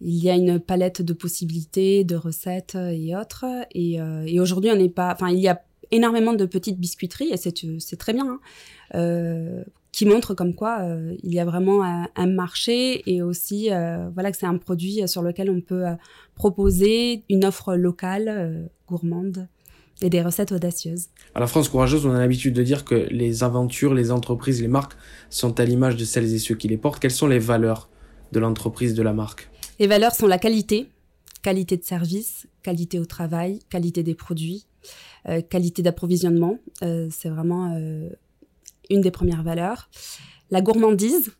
il 0.00 0.16
y 0.16 0.28
a 0.28 0.34
une 0.34 0.58
palette 0.58 1.02
de 1.02 1.12
possibilités, 1.12 2.02
de 2.02 2.16
recettes 2.16 2.74
et 2.74 3.14
autres. 3.14 3.44
Et, 3.72 3.98
et 4.26 4.40
aujourd'hui, 4.40 4.70
on 4.72 4.76
n'est 4.76 4.88
pas, 4.88 5.12
enfin, 5.12 5.30
il 5.30 5.38
y 5.38 5.46
a 5.46 5.62
énormément 5.92 6.32
de 6.32 6.46
petites 6.46 6.80
biscuiteries 6.80 7.30
et 7.32 7.36
c'est 7.36 7.96
très 7.96 8.12
bien. 8.12 8.40
Hein, 8.92 9.64
qui 9.94 10.06
montre 10.06 10.34
comme 10.34 10.56
quoi 10.56 10.80
euh, 10.80 11.14
il 11.22 11.32
y 11.32 11.38
a 11.38 11.44
vraiment 11.44 11.84
un, 11.84 12.26
marché 12.26 13.08
et 13.08 13.22
aussi 13.22 13.70
euh, 13.70 14.08
voilà 14.12 14.32
que 14.32 14.36
c'est 14.36 14.44
un 14.44 14.56
produit 14.56 15.06
sur 15.06 15.22
lequel 15.22 15.48
on 15.50 15.60
peut 15.60 15.86
euh, 15.86 15.92
proposer 16.34 17.22
une 17.30 17.44
offre 17.44 17.76
locale 17.76 18.68
gourmande 18.88 19.46
et 20.02 20.10
des 20.10 20.20
recettes 20.20 20.50
audacieuses. 20.50 21.06
À 21.36 21.38
la 21.38 21.46
France 21.46 21.68
courageuse, 21.68 22.04
on 22.06 22.10
a 22.10 22.18
l'habitude 22.18 22.54
de 22.54 22.64
dire 22.64 22.84
que 22.84 23.06
les 23.12 23.44
aventures, 23.44 23.94
les 23.94 24.10
entreprises, 24.10 24.60
les 24.60 24.66
marques 24.66 24.96
sont 25.30 25.60
à 25.60 25.64
l'image 25.64 25.94
de 25.94 26.04
celles 26.04 26.34
et 26.34 26.40
ceux 26.40 26.56
qui 26.56 26.66
les 26.66 26.76
portent. 26.76 27.00
Quelles 27.00 27.12
sont 27.12 27.28
les 27.28 27.38
valeurs 27.38 27.88
de 28.32 28.40
l'entreprise, 28.40 28.94
de 28.94 29.02
la 29.02 29.12
marque? 29.12 29.48
Les 29.78 29.86
valeurs 29.86 30.16
sont 30.16 30.26
la 30.26 30.38
qualité, 30.38 30.88
qualité 31.42 31.76
de 31.76 31.84
service, 31.84 32.48
qualité 32.64 32.98
au 32.98 33.04
travail, 33.04 33.60
qualité 33.70 34.02
des 34.02 34.16
produits, 34.16 34.66
qualité 35.48 35.82
d'approvisionnement. 35.82 36.58
c'est 36.80 37.28
vraiment 37.28 37.78
une 38.90 39.00
des 39.00 39.10
premières 39.10 39.42
valeurs. 39.42 39.88
La 40.50 40.60
gourmandise, 40.60 41.32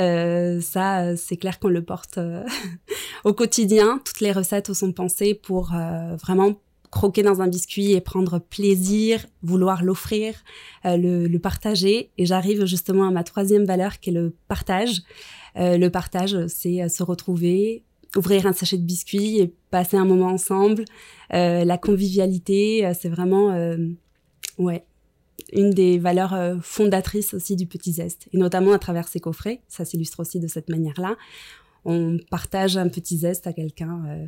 euh, 0.00 0.60
ça, 0.60 1.16
c'est 1.16 1.36
clair 1.36 1.58
qu'on 1.58 1.68
le 1.68 1.82
porte 1.82 2.18
euh, 2.18 2.44
au 3.24 3.32
quotidien. 3.32 4.00
Toutes 4.04 4.20
les 4.20 4.32
recettes 4.32 4.72
sont 4.72 4.92
pensées 4.92 5.34
pour 5.34 5.74
euh, 5.74 6.16
vraiment 6.16 6.54
croquer 6.90 7.22
dans 7.22 7.40
un 7.40 7.48
biscuit 7.48 7.92
et 7.92 8.00
prendre 8.00 8.38
plaisir, 8.38 9.24
vouloir 9.42 9.82
l'offrir, 9.82 10.34
le, 10.84 11.26
le, 11.26 11.38
partager. 11.38 12.10
Et 12.18 12.26
j'arrive 12.26 12.66
justement 12.66 13.08
à 13.08 13.10
ma 13.10 13.24
troisième 13.24 13.64
valeur 13.64 13.98
qui 13.98 14.10
est 14.10 14.12
le 14.12 14.36
partage. 14.46 15.00
le 15.56 15.88
partage, 15.88 16.36
c'est 16.48 16.86
se 16.90 17.02
retrouver, 17.02 17.82
ouvrir 18.14 18.46
un 18.46 18.52
sachet 18.52 18.76
de 18.76 18.84
biscuits 18.84 19.40
et 19.40 19.54
passer 19.70 19.96
un 19.96 20.04
moment 20.04 20.26
ensemble. 20.26 20.84
la 21.30 21.78
convivialité, 21.78 22.92
c'est 22.92 23.08
vraiment, 23.08 23.56
ouais, 24.58 24.84
une 25.52 25.70
des 25.70 25.98
valeurs 25.98 26.34
euh, 26.34 26.56
fondatrices 26.60 27.34
aussi 27.34 27.56
du 27.56 27.66
Petit 27.66 27.92
Zeste, 27.92 28.28
et 28.32 28.38
notamment 28.38 28.72
à 28.72 28.78
travers 28.78 29.08
ces 29.08 29.20
coffrets. 29.20 29.60
Ça 29.68 29.84
s'illustre 29.84 30.20
aussi 30.20 30.40
de 30.40 30.46
cette 30.46 30.68
manière-là. 30.68 31.16
On 31.84 32.18
partage 32.30 32.76
un 32.76 32.88
petit 32.88 33.16
zeste 33.16 33.46
à 33.46 33.52
quelqu'un 33.52 34.04
euh, 34.08 34.26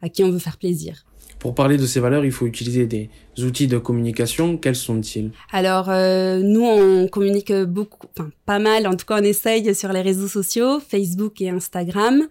à 0.00 0.08
qui 0.08 0.24
on 0.24 0.30
veut 0.30 0.38
faire 0.38 0.56
plaisir. 0.56 1.04
Pour 1.38 1.54
parler 1.54 1.76
de 1.76 1.84
ces 1.84 2.00
valeurs, 2.00 2.24
il 2.24 2.32
faut 2.32 2.46
utiliser 2.46 2.86
des 2.86 3.10
outils 3.40 3.66
de 3.66 3.76
communication. 3.76 4.56
Quels 4.56 4.76
sont-ils? 4.76 5.30
Alors, 5.52 5.90
euh, 5.90 6.40
nous, 6.40 6.64
on 6.64 7.06
communique 7.08 7.52
beaucoup, 7.52 8.06
enfin 8.16 8.30
pas 8.46 8.58
mal, 8.58 8.86
en 8.86 8.96
tout 8.96 9.04
cas 9.04 9.20
on 9.20 9.24
essaye 9.24 9.74
sur 9.74 9.92
les 9.92 10.00
réseaux 10.00 10.28
sociaux, 10.28 10.80
Facebook 10.80 11.40
et 11.42 11.50
Instagram, 11.50 12.26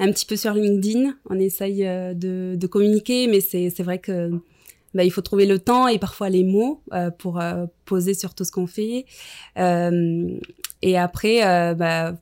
un 0.00 0.10
petit 0.10 0.26
peu 0.26 0.34
sur 0.34 0.54
LinkedIn, 0.54 1.14
on 1.30 1.38
essaye 1.38 1.84
de, 1.84 2.56
de 2.56 2.66
communiquer, 2.66 3.28
mais 3.28 3.40
c'est 3.40 3.82
vrai 3.82 4.00
que 4.00 4.32
bah, 4.94 5.04
il 5.04 5.10
faut 5.10 5.20
trouver 5.20 5.46
le 5.46 5.58
temps 5.58 5.88
et 5.88 5.98
parfois 5.98 6.28
les 6.28 6.44
mots 6.44 6.82
euh, 6.92 7.10
pour 7.10 7.40
euh, 7.40 7.66
poser 7.84 8.14
sur 8.14 8.34
tout 8.34 8.44
ce 8.44 8.52
qu'on 8.52 8.66
fait. 8.66 9.06
Euh, 9.58 10.38
et 10.82 10.98
après, 10.98 11.74
bah, 11.74 12.14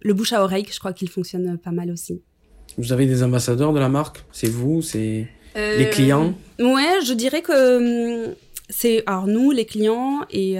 le 0.00 0.14
bouche 0.14 0.32
à 0.32 0.42
oreille, 0.42 0.66
je 0.70 0.78
crois 0.78 0.92
qu'il 0.92 1.08
fonctionne 1.08 1.58
pas 1.58 1.70
mal 1.70 1.90
aussi. 1.90 2.22
Vous 2.78 2.92
avez 2.92 3.06
des 3.06 3.22
ambassadeurs 3.22 3.72
de 3.72 3.78
la 3.78 3.88
marque? 3.88 4.24
C'est 4.32 4.48
vous? 4.48 4.82
C'est 4.82 5.28
les 5.54 5.90
clients? 5.90 6.34
Ouais, 6.58 7.00
je 7.04 7.12
dirais 7.12 7.42
que 7.42 8.28
hum, 8.28 8.34
c'est 8.68 9.02
alors 9.06 9.26
nous 9.26 9.50
les 9.50 9.64
clients 9.64 10.20
et 10.30 10.56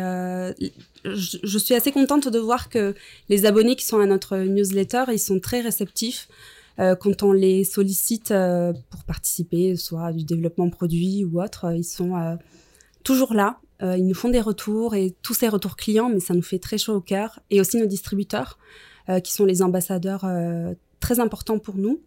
je, 1.05 1.39
je, 1.43 1.59
suis 1.59 1.75
assez 1.75 1.93
contente 1.93 2.29
de 2.29 2.39
voir 2.39 2.69
que 2.69 2.95
les 3.29 3.47
abonnés 3.47 3.77
qui 3.77 3.87
sont 3.87 4.01
à 4.01 4.07
notre 4.07 4.37
newsletter 4.37 5.05
ils 5.13 5.19
sont 5.19 5.41
très 5.41 5.61
réceptifs 5.61 6.29
euh, 6.29 6.35
quand 6.99 7.23
on 7.23 7.33
les 7.33 7.65
sollicite 7.65 8.31
euh, 8.31 8.73
pour 8.89 9.05
participer, 9.05 9.77
soit 9.77 10.13
du 10.13 10.25
développement 10.25 10.71
produit 10.71 11.25
ou 11.25 11.43
autre, 11.43 11.67
euh, 11.67 11.77
ils 11.77 11.85
sont 11.85 12.39
toujours 13.05 13.35
là. 13.35 13.61
ils 13.83 14.07
nous 14.07 14.15
font 14.15 14.29
des 14.29 14.41
retours 14.41 14.95
et 14.95 15.15
tous 15.23 15.35
ces 15.35 15.49
retours 15.49 15.77
clients, 15.77 16.09
mais 16.09 16.21
ça 16.21 16.35
nous 16.35 16.43
fait 16.43 16.59
très 16.59 16.79
chaud 16.79 16.95
au 16.95 17.01
cœur. 17.01 17.41
Et 17.51 17.61
aussi 17.61 17.79
nos 17.79 17.87
distributeurs, 17.87 18.59
qui 19.25 19.33
sont 19.33 19.45
les 19.45 19.63
ambassadeurs 19.63 20.25
très 21.01 21.19
importants 21.19 21.59
pour 21.59 21.77
nous 21.77 22.01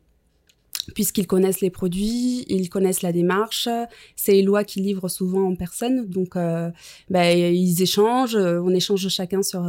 puisqu'ils 0.96 1.28
connaissent 1.28 1.62
les 1.62 1.70
produits, 1.70 2.46
ils 2.50 2.70
connaissent 2.70 3.02
la 3.02 3.14
démarche. 3.14 3.70
C'est 4.16 4.38
Eloi 4.38 4.66
qui 4.66 4.82
livre 4.82 5.08
souvent 5.08 5.48
en 5.48 5.56
personne, 5.56 6.08
donc 6.08 6.36
bah, 6.36 7.32
ils 7.34 7.82
échangent, 7.82 8.36
on 8.36 8.70
échange 8.70 9.08
chacun 9.08 9.42
sur 9.42 9.64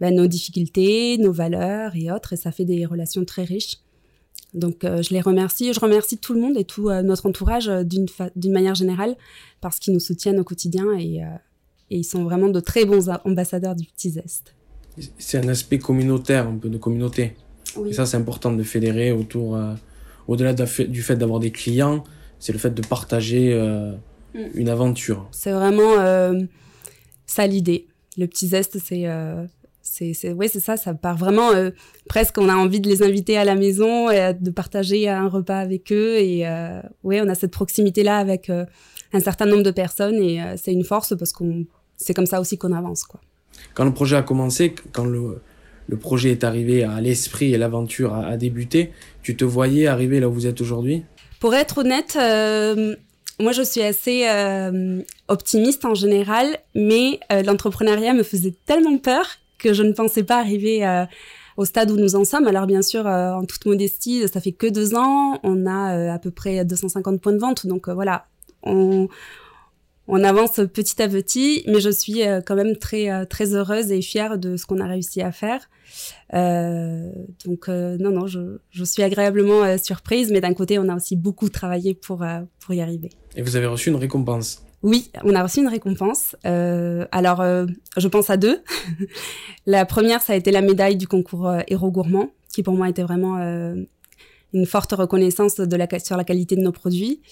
bah, 0.00 0.10
nos 0.10 0.26
difficultés, 0.26 1.16
nos 1.18 1.32
valeurs 1.32 1.96
et 1.96 2.10
autres, 2.10 2.34
et 2.34 2.36
ça 2.36 2.52
fait 2.52 2.64
des 2.64 2.84
relations 2.84 3.24
très 3.24 3.44
riches. 3.44 3.78
Donc 4.54 4.84
euh, 4.84 5.02
je 5.02 5.10
les 5.10 5.20
remercie. 5.20 5.72
Je 5.72 5.80
remercie 5.80 6.16
tout 6.16 6.32
le 6.32 6.40
monde 6.40 6.56
et 6.56 6.64
tout 6.64 6.88
euh, 6.88 7.02
notre 7.02 7.26
entourage 7.26 7.68
euh, 7.68 7.82
d'une 7.82 8.06
d'une 8.36 8.52
manière 8.52 8.74
générale 8.74 9.16
parce 9.60 9.78
qu'ils 9.78 9.92
nous 9.92 10.00
soutiennent 10.00 10.38
au 10.38 10.44
quotidien 10.44 10.86
et, 10.98 11.16
et, 11.90 11.98
ils 11.98 12.04
sont 12.04 12.22
vraiment 12.24 12.48
de 12.48 12.60
très 12.60 12.84
bons 12.84 13.08
ambassadeurs 13.24 13.74
du 13.74 13.86
Petit 13.86 14.10
Zest. 14.10 14.54
C'est 15.18 15.38
un 15.38 15.48
aspect 15.48 15.78
communautaire, 15.78 16.46
un 16.46 16.56
peu 16.56 16.68
de 16.68 16.78
communauté. 16.78 17.34
Et 17.86 17.92
ça, 17.92 18.06
c'est 18.06 18.16
important 18.16 18.52
de 18.52 18.62
fédérer 18.62 19.10
autour, 19.10 19.58
au-delà 20.28 20.52
du 20.52 21.02
fait 21.02 21.16
d'avoir 21.16 21.40
des 21.40 21.50
clients, 21.50 22.04
c'est 22.38 22.52
le 22.52 22.58
fait 22.58 22.70
de 22.70 22.82
partager 22.86 23.54
mm. 24.34 24.38
une 24.54 24.68
aventure. 24.68 25.26
C'est 25.32 25.52
vraiment 25.52 25.96
ça 27.26 27.46
l'idée. 27.46 27.86
Le 28.18 28.26
Petit 28.26 28.48
Zest, 28.48 28.78
c'est 28.78 29.06
c'est 29.84 30.32
ouais 30.32 30.48
c'est 30.48 30.60
ça 30.60 30.76
ça 30.76 30.94
part 30.94 31.16
vraiment 31.16 31.52
euh, 31.52 31.70
presque 32.08 32.38
on 32.38 32.48
a 32.48 32.54
envie 32.54 32.80
de 32.80 32.88
les 32.88 33.02
inviter 33.02 33.36
à 33.36 33.44
la 33.44 33.54
maison 33.54 34.10
et 34.10 34.34
de 34.34 34.50
partager 34.50 35.08
un 35.08 35.28
repas 35.28 35.58
avec 35.58 35.92
eux 35.92 36.16
et 36.16 36.48
euh, 36.48 36.80
ouais 37.02 37.20
on 37.20 37.28
a 37.28 37.34
cette 37.34 37.50
proximité 37.50 38.02
là 38.02 38.18
avec 38.18 38.48
euh, 38.48 38.64
un 39.12 39.20
certain 39.20 39.46
nombre 39.46 39.62
de 39.62 39.70
personnes 39.70 40.16
et 40.16 40.42
euh, 40.42 40.54
c'est 40.56 40.72
une 40.72 40.84
force 40.84 41.14
parce 41.16 41.32
qu'on 41.32 41.66
c'est 41.96 42.14
comme 42.14 42.26
ça 42.26 42.40
aussi 42.40 42.56
qu'on 42.58 42.72
avance 42.72 43.04
quoi. 43.04 43.20
Quand 43.74 43.84
le 43.84 43.92
projet 43.92 44.16
a 44.16 44.22
commencé 44.22 44.74
quand 44.92 45.04
le 45.04 45.40
le 45.86 45.98
projet 45.98 46.30
est 46.30 46.44
arrivé 46.44 46.82
à 46.82 47.02
l'esprit 47.02 47.52
et 47.52 47.58
l'aventure 47.58 48.14
a, 48.14 48.26
a, 48.26 48.36
débuté 48.38 48.90
tu 49.22 49.36
te 49.36 49.44
voyais 49.44 49.86
arriver 49.86 50.18
là 50.18 50.28
où 50.30 50.32
vous 50.32 50.46
êtes 50.46 50.60
aujourd'hui? 50.62 51.04
Pour 51.40 51.54
être 51.54 51.78
honnête 51.78 52.16
moi, 53.40 53.50
je 53.50 53.62
suis 53.62 53.82
assez 53.82 54.28
optimiste 55.26 55.84
en 55.84 55.94
général, 55.94 56.56
mais 56.76 57.18
l'entrepreneuriat 57.44 58.14
me 58.14 58.22
faisait 58.22 58.54
tellement 58.64 58.96
peur 58.96 59.26
que 59.64 59.72
je 59.72 59.82
ne 59.82 59.92
pensais 59.92 60.22
pas 60.22 60.38
arriver 60.38 60.86
euh, 60.86 61.06
au 61.56 61.64
stade 61.64 61.90
où 61.90 61.96
nous 61.96 62.16
en 62.16 62.24
sommes. 62.24 62.46
Alors 62.46 62.66
bien 62.66 62.82
sûr, 62.82 63.06
euh, 63.06 63.32
en 63.32 63.44
toute 63.46 63.64
modestie, 63.64 64.28
ça 64.28 64.40
fait 64.40 64.52
que 64.52 64.66
deux 64.66 64.94
ans, 64.94 65.40
on 65.42 65.66
a 65.66 65.96
euh, 65.96 66.12
à 66.12 66.18
peu 66.18 66.30
près 66.30 66.64
250 66.64 67.20
points 67.20 67.32
de 67.32 67.38
vente, 67.38 67.66
donc 67.66 67.88
voilà, 67.88 68.26
on, 68.62 69.08
avance 70.22 70.60
petit 70.72 71.00
à 71.02 71.08
petit, 71.08 71.64
mais 71.66 71.80
je 71.80 71.88
suis 71.88 72.20
quand 72.46 72.54
même 72.54 72.76
très 72.76 73.26
très 73.26 73.54
heureuse 73.54 73.90
et 73.90 74.02
fière 74.02 74.38
de 74.38 74.56
ce 74.56 74.66
qu'on 74.66 74.80
a 74.80 74.86
réussi 74.86 75.22
à 75.22 75.32
faire. 75.32 75.68
Donc 76.32 77.68
non 77.68 78.10
non, 78.10 78.26
je, 78.26 78.58
je 78.70 78.84
suis 78.84 79.02
agréablement 79.02 79.78
surprise, 79.78 80.30
mais 80.30 80.40
d'un 80.40 80.54
côté, 80.54 80.78
on 80.78 80.88
a 80.88 80.96
aussi 80.96 81.16
beaucoup 81.16 81.48
travaillé 81.48 81.94
pour 81.94 82.24
pour 82.60 82.74
y 82.74 82.80
arriver. 82.80 83.10
Et 83.36 83.42
vous 83.42 83.56
avez 83.56 83.66
reçu 83.66 83.88
une 83.90 83.96
récompense 83.96 84.63
oui, 84.84 85.10
on 85.24 85.34
a 85.34 85.42
reçu 85.42 85.60
une 85.60 85.68
récompense. 85.68 86.36
Euh, 86.44 87.06
alors, 87.10 87.40
euh, 87.40 87.64
je 87.96 88.06
pense 88.06 88.28
à 88.28 88.36
deux. 88.36 88.62
la 89.66 89.86
première, 89.86 90.20
ça 90.20 90.34
a 90.34 90.36
été 90.36 90.50
la 90.50 90.60
médaille 90.60 90.96
du 90.96 91.08
concours 91.08 91.48
euh, 91.48 91.60
Héros 91.68 91.90
Gourmand, 91.90 92.28
qui 92.52 92.62
pour 92.62 92.74
moi 92.74 92.90
était 92.90 93.02
vraiment 93.02 93.38
euh, 93.38 93.76
une 94.52 94.66
forte 94.66 94.92
reconnaissance 94.92 95.56
de 95.56 95.76
la, 95.76 95.88
sur 96.00 96.18
la 96.18 96.24
qualité 96.24 96.54
de 96.54 96.60
nos 96.60 96.70
produits. 96.70 97.22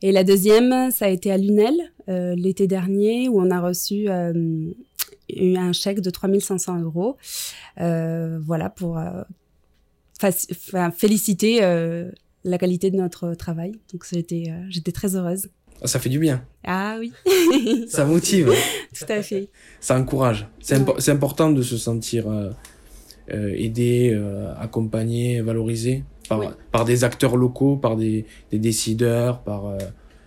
Et 0.00 0.12
la 0.12 0.22
deuxième, 0.22 0.92
ça 0.92 1.06
a 1.06 1.08
été 1.08 1.32
à 1.32 1.38
Lunel, 1.38 1.74
euh, 2.08 2.36
l'été 2.36 2.68
dernier, 2.68 3.28
où 3.28 3.40
on 3.40 3.50
a 3.50 3.60
reçu 3.60 4.08
un 4.08 5.72
chèque 5.72 6.02
de 6.02 6.10
3500 6.10 6.82
euros. 6.82 7.16
voilà, 7.78 8.70
pour 8.70 9.00
féliciter 10.96 11.60
la 12.44 12.58
qualité 12.58 12.92
de 12.92 12.96
notre 12.96 13.34
travail. 13.34 13.72
Donc, 13.92 14.06
j'étais 14.08 14.92
très 14.92 15.16
heureuse. 15.16 15.48
Ah, 15.82 15.88
ça 15.88 15.98
fait 15.98 16.08
du 16.08 16.18
bien. 16.18 16.44
Ah 16.64 16.96
oui. 17.00 17.12
ça 17.88 18.04
motive. 18.04 18.52
Tout 18.96 19.12
à 19.12 19.22
fait. 19.22 19.48
Ça 19.80 19.98
encourage. 19.98 20.46
C'est 20.60 21.10
important 21.10 21.50
de 21.50 21.62
se 21.62 21.76
sentir 21.76 22.30
euh, 22.30 22.50
euh, 23.32 23.52
aidé, 23.56 24.12
euh, 24.14 24.54
accompagné, 24.60 25.40
valorisé 25.40 26.04
par, 26.28 26.40
par 26.70 26.84
des 26.84 27.02
acteurs 27.02 27.36
locaux, 27.36 27.76
par 27.76 27.96
des, 27.96 28.26
des 28.52 28.58
décideurs, 28.58 29.42
par 29.42 29.76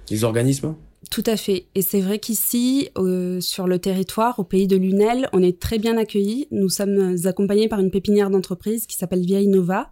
des 0.09 0.23
organismes. 0.25 0.75
Tout 1.11 1.23
à 1.25 1.37
fait. 1.37 1.67
Et 1.75 1.81
c'est 1.81 2.01
vrai 2.01 2.19
qu'ici, 2.19 2.89
euh, 2.97 3.39
sur 3.39 3.67
le 3.67 3.79
territoire, 3.79 4.39
au 4.39 4.43
pays 4.43 4.67
de 4.67 4.75
Lunel, 4.75 5.29
on 5.33 5.43
est 5.43 5.59
très 5.59 5.77
bien 5.77 5.97
accueillis. 5.97 6.47
Nous 6.51 6.69
sommes 6.69 7.15
accompagnés 7.25 7.67
par 7.67 7.79
une 7.79 7.91
pépinière 7.91 8.29
d'entreprise 8.29 8.87
qui 8.87 8.95
s'appelle 8.95 9.21
Via 9.21 9.39
Innova, 9.41 9.91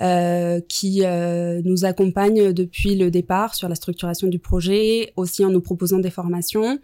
euh, 0.00 0.60
qui 0.68 1.04
euh, 1.04 1.60
nous 1.64 1.84
accompagne 1.84 2.52
depuis 2.52 2.94
le 2.94 3.10
départ 3.10 3.54
sur 3.54 3.68
la 3.68 3.74
structuration 3.74 4.28
du 4.28 4.38
projet, 4.38 5.12
aussi 5.16 5.44
en 5.44 5.50
nous 5.50 5.60
proposant 5.60 5.98
des 5.98 6.10
formations. 6.10 6.78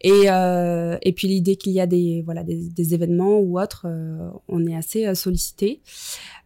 Et, 0.00 0.24
euh, 0.26 0.96
et 1.02 1.12
puis 1.12 1.28
l'idée 1.28 1.56
qu'il 1.56 1.72
y 1.72 1.80
a 1.80 1.86
des, 1.86 2.22
voilà, 2.24 2.44
des, 2.44 2.94
événements 2.94 3.38
ou 3.38 3.60
autres, 3.60 3.86
euh, 3.86 4.30
on 4.48 4.66
est 4.66 4.76
assez 4.76 5.06
euh, 5.06 5.14
sollicité. 5.14 5.80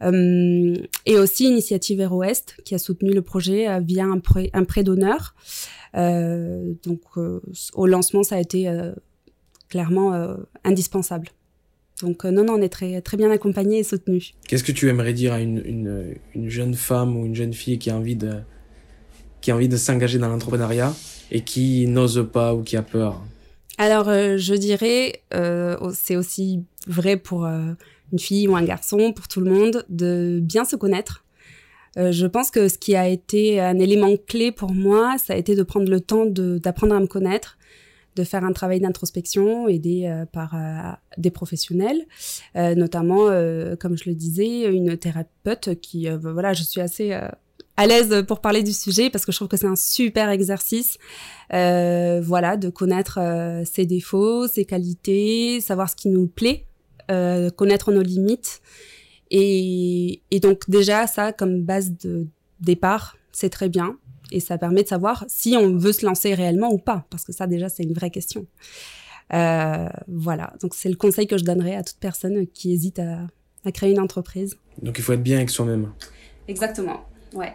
et 0.01 1.18
aussi 1.18 1.44
Initiative 1.44 2.01
Air 2.01 2.14
Ouest, 2.14 2.57
qui 2.64 2.75
a 2.75 2.79
soutenu 2.79 3.12
le 3.12 3.22
projet 3.22 3.81
via 3.81 4.05
un 4.05 4.20
un 4.53 4.64
prêt 4.64 4.83
d'honneur. 4.83 5.35
Euh, 5.97 6.73
donc 6.85 7.01
euh, 7.17 7.41
au 7.75 7.87
lancement, 7.87 8.23
ça 8.23 8.37
a 8.37 8.41
été 8.41 8.69
euh, 8.69 8.93
clairement 9.69 10.37
indispensable. 10.65 11.29
Donc 12.03 12.25
non, 12.25 12.45
non, 12.45 12.55
on 12.55 12.63
est 12.63 12.69
très, 12.69 13.01
très 13.01 13.17
bien 13.17 13.31
accompagné 13.31 13.79
et 13.79 13.85
soutenu. 13.85 14.33
Qu'est-ce 14.49 14.65
que 14.65 14.73
tu 14.73 14.89
aimerais 14.89 15.13
dire 15.13 15.33
à 15.33 15.41
une, 15.41 15.63
une, 15.65 16.15
une, 16.35 16.49
jeune 16.49 16.75
femme 16.75 17.17
ou 17.17 17.27
une 17.27 17.35
jeune 17.35 17.53
fille 17.53 17.79
qui 17.79 17.91
a 17.91 17.97
envie 17.97 18.17
de, 18.17 18.41
qui 19.41 19.51
a 19.51 19.55
envie 19.55 19.69
de 19.69 19.77
s'engager 19.77 20.19
dans 20.19 20.29
l'entrepreneuriat 20.29 20.95
et 21.31 21.43
qui 21.43 21.87
n'ose 21.87 22.29
pas 22.33 22.55
ou 22.55 22.63
qui 22.63 22.77
a 22.77 22.83
peur? 22.83 23.23
Alors 23.79 24.09
euh, 24.09 24.37
je 24.37 24.55
dirais, 24.55 25.23
euh, 25.35 25.77
c'est 25.95 26.17
aussi 26.17 26.65
vrai 26.87 27.17
pour 27.17 27.47
euh, 27.47 27.73
une 28.13 28.19
fille 28.19 28.49
ou 28.49 28.57
un 28.57 28.63
garçon, 28.63 29.13
pour 29.13 29.29
tout 29.29 29.41
le 29.41 29.51
monde, 29.51 29.85
de 29.89 30.41
bien 30.43 30.65
se 30.65 30.77
connaître, 30.77 31.25
euh, 31.99 32.13
je 32.13 32.27
pense 32.27 32.51
que 32.51 32.69
ce 32.69 32.79
qui 32.79 32.97
a 32.97 33.09
été 33.09 33.61
un 33.61 33.79
élément 33.79 34.15
clé 34.27 34.53
pour 34.53 34.73
moi, 34.73 35.17
ça 35.19 35.35
a 35.35 35.37
été 35.37 35.55
de 35.55 35.63
prendre 35.63 35.91
le 35.91 36.01
temps 36.01 36.27
d'apprendre 36.27 36.95
à 36.95 37.01
me 37.01 37.07
connaître, 37.07 37.59
de 38.17 38.25
faire 38.25 38.45
un 38.45 38.53
travail 38.53 38.81
d'introspection 38.81 39.69
aidé 39.69 40.07
euh, 40.07 40.25
par 40.27 40.55
euh, 40.55 40.93
des 41.19 41.31
professionnels, 41.31 42.07
notamment, 42.55 43.27
comme 43.79 43.97
je 43.97 44.09
le 44.09 44.15
disais, 44.15 44.65
une 44.73 44.97
thérapeute 44.97 45.81
qui, 45.81 46.09
voilà, 46.09 46.53
je 46.53 46.63
suis 46.63 46.81
assez 46.81 47.13
à 47.77 47.87
l'aise 47.87 48.25
pour 48.27 48.41
parler 48.41 48.63
du 48.63 48.73
sujet 48.73 49.09
parce 49.09 49.25
que 49.25 49.33
je 49.33 49.39
trouve 49.39 49.49
que 49.49 49.57
c'est 49.57 49.67
un 49.67 49.77
super 49.77 50.31
exercice, 50.31 50.99
voilà, 51.51 52.57
de 52.57 52.71
connaître 52.71 53.19
ses 53.65 53.87
défauts, 53.87 54.47
ses 54.47 54.65
qualités, 54.65 55.61
savoir 55.61 55.91
ce 55.91 55.97
qui 55.97 56.09
nous 56.09 56.27
plaît, 56.27 56.67
connaître 57.57 57.93
nos 57.93 58.03
limites 58.03 58.63
et, 59.35 60.23
et, 60.31 60.40
donc 60.40 60.68
déjà, 60.68 61.07
ça, 61.07 61.33
comme 61.33 61.62
base 61.62 61.97
de 61.97 62.27
départ, 62.61 63.16
c'est 63.33 63.49
très 63.49 63.68
bien. 63.68 63.97
Et 64.31 64.40
ça 64.40 64.59
permet 64.59 64.83
de 64.83 64.88
savoir 64.88 65.25
si 65.27 65.57
on 65.57 65.77
veut 65.77 65.92
se 65.92 66.05
lancer 66.07 66.35
réellement 66.35 66.71
ou 66.71 66.79
pas, 66.79 67.07
parce 67.11 67.25
que 67.25 67.33
ça, 67.33 67.47
déjà, 67.47 67.68
c'est 67.68 67.83
une 67.83 67.95
vraie 67.95 68.11
question. 68.11 68.47
Euh, 69.33 69.88
voilà, 70.09 70.53
donc 70.61 70.75
c'est 70.75 70.90
le 70.90 70.97
conseil 70.97 71.27
que 71.27 71.38
je 71.38 71.45
donnerais 71.45 71.75
à 71.75 71.83
toute 71.83 71.97
personne 71.97 72.47
qui 72.47 72.73
hésite 72.73 72.99
à, 72.99 73.27
à 73.64 73.73
créer 73.73 73.92
une 73.92 74.01
entreprise. 74.01 74.59
Donc 74.83 74.99
il 74.99 75.03
faut 75.03 75.14
être 75.14 75.23
bien 75.23 75.38
avec 75.38 75.49
soi-même. 75.49 75.92
Exactement, 76.49 77.07
ouais. 77.33 77.55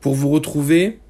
Pour 0.00 0.14
vous 0.14 0.28
retrouver 0.28 1.00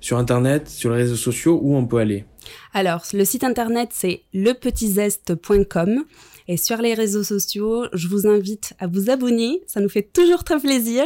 sur 0.00 0.18
Internet, 0.18 0.68
sur 0.68 0.90
les 0.90 0.96
réseaux 0.96 1.16
sociaux, 1.16 1.60
où 1.62 1.76
on 1.76 1.86
peut 1.86 1.98
aller? 1.98 2.24
Alors, 2.72 3.04
le 3.12 3.24
site 3.24 3.44
Internet, 3.44 3.90
c'est 3.92 4.22
lepetitzeste.com. 4.34 6.04
Et 6.46 6.56
sur 6.56 6.78
les 6.78 6.94
réseaux 6.94 7.22
sociaux, 7.22 7.86
je 7.92 8.08
vous 8.08 8.26
invite 8.26 8.74
à 8.78 8.86
vous 8.86 9.10
abonner, 9.10 9.62
ça 9.66 9.80
nous 9.80 9.88
fait 9.88 10.02
toujours 10.02 10.44
très 10.44 10.58
plaisir, 10.58 11.04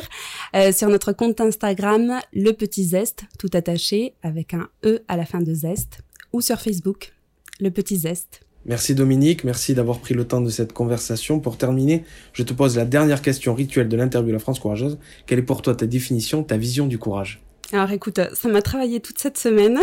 euh, 0.56 0.72
sur 0.72 0.88
notre 0.88 1.12
compte 1.12 1.40
Instagram, 1.40 2.18
Le 2.32 2.52
Petit 2.52 2.84
Zeste, 2.84 3.24
tout 3.38 3.50
attaché, 3.52 4.14
avec 4.22 4.54
un 4.54 4.68
E 4.84 5.00
à 5.06 5.16
la 5.16 5.24
fin 5.24 5.40
de 5.40 5.54
Zeste, 5.54 6.00
ou 6.32 6.40
sur 6.40 6.60
Facebook, 6.60 7.12
Le 7.60 7.70
Petit 7.70 7.98
Zeste. 7.98 8.40
Merci 8.66 8.94
Dominique, 8.94 9.44
merci 9.44 9.74
d'avoir 9.74 10.00
pris 10.00 10.14
le 10.14 10.26
temps 10.26 10.40
de 10.40 10.50
cette 10.50 10.72
conversation. 10.72 11.38
Pour 11.38 11.56
terminer, 11.56 12.04
je 12.32 12.42
te 12.42 12.52
pose 12.52 12.76
la 12.76 12.84
dernière 12.84 13.22
question 13.22 13.54
rituelle 13.54 13.88
de 13.88 13.96
l'interview 13.96 14.32
La 14.32 14.40
France 14.40 14.58
Courageuse. 14.58 14.98
Quelle 15.26 15.38
est 15.38 15.42
pour 15.42 15.62
toi 15.62 15.74
ta 15.74 15.86
définition, 15.86 16.42
ta 16.42 16.56
vision 16.56 16.86
du 16.86 16.98
courage? 16.98 17.40
Alors 17.72 17.90
écoute, 17.92 18.18
ça 18.32 18.48
m'a 18.48 18.62
travaillé 18.62 19.00
toute 19.00 19.18
cette 19.18 19.38
semaine 19.38 19.78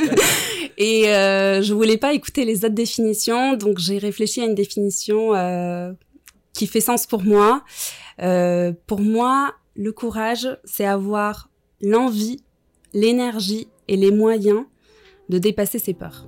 et 0.76 1.08
euh, 1.08 1.62
je 1.62 1.72
voulais 1.72 1.96
pas 1.96 2.12
écouter 2.12 2.44
les 2.44 2.64
autres 2.64 2.74
définitions, 2.74 3.54
donc 3.54 3.78
j'ai 3.78 3.98
réfléchi 3.98 4.42
à 4.42 4.44
une 4.44 4.54
définition 4.54 5.34
euh, 5.34 5.92
qui 6.52 6.66
fait 6.66 6.80
sens 6.80 7.06
pour 7.06 7.22
moi. 7.22 7.62
Euh, 8.22 8.72
pour 8.86 9.00
moi, 9.00 9.54
le 9.74 9.92
courage, 9.92 10.48
c'est 10.64 10.84
avoir 10.84 11.48
l'envie, 11.80 12.42
l'énergie 12.92 13.68
et 13.88 13.96
les 13.96 14.10
moyens 14.10 14.64
de 15.28 15.38
dépasser 15.38 15.78
ses 15.78 15.94
peurs. 15.94 16.26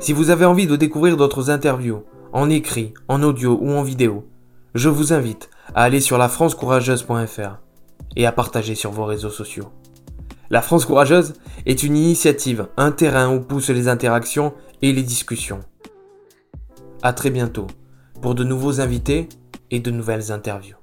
Si 0.00 0.12
vous 0.12 0.30
avez 0.30 0.44
envie 0.44 0.66
de 0.66 0.76
découvrir 0.76 1.16
d'autres 1.16 1.50
interviews, 1.50 2.04
en 2.32 2.48
écrit, 2.50 2.94
en 3.08 3.22
audio 3.22 3.58
ou 3.60 3.70
en 3.70 3.82
vidéo, 3.82 4.24
je 4.74 4.88
vous 4.88 5.12
invite 5.12 5.50
à 5.74 5.82
aller 5.82 6.00
sur 6.00 6.18
lafrancecourageuse.fr 6.18 7.67
et 8.16 8.26
à 8.26 8.32
partager 8.32 8.74
sur 8.74 8.90
vos 8.90 9.04
réseaux 9.04 9.30
sociaux. 9.30 9.70
La 10.50 10.62
France 10.62 10.86
Courageuse 10.86 11.34
est 11.66 11.82
une 11.82 11.96
initiative, 11.96 12.68
un 12.76 12.90
terrain 12.90 13.34
où 13.34 13.40
poussent 13.40 13.68
les 13.68 13.88
interactions 13.88 14.54
et 14.80 14.92
les 14.92 15.02
discussions. 15.02 15.60
À 17.02 17.12
très 17.12 17.30
bientôt 17.30 17.66
pour 18.22 18.34
de 18.34 18.44
nouveaux 18.44 18.80
invités 18.80 19.28
et 19.70 19.80
de 19.80 19.90
nouvelles 19.90 20.32
interviews. 20.32 20.77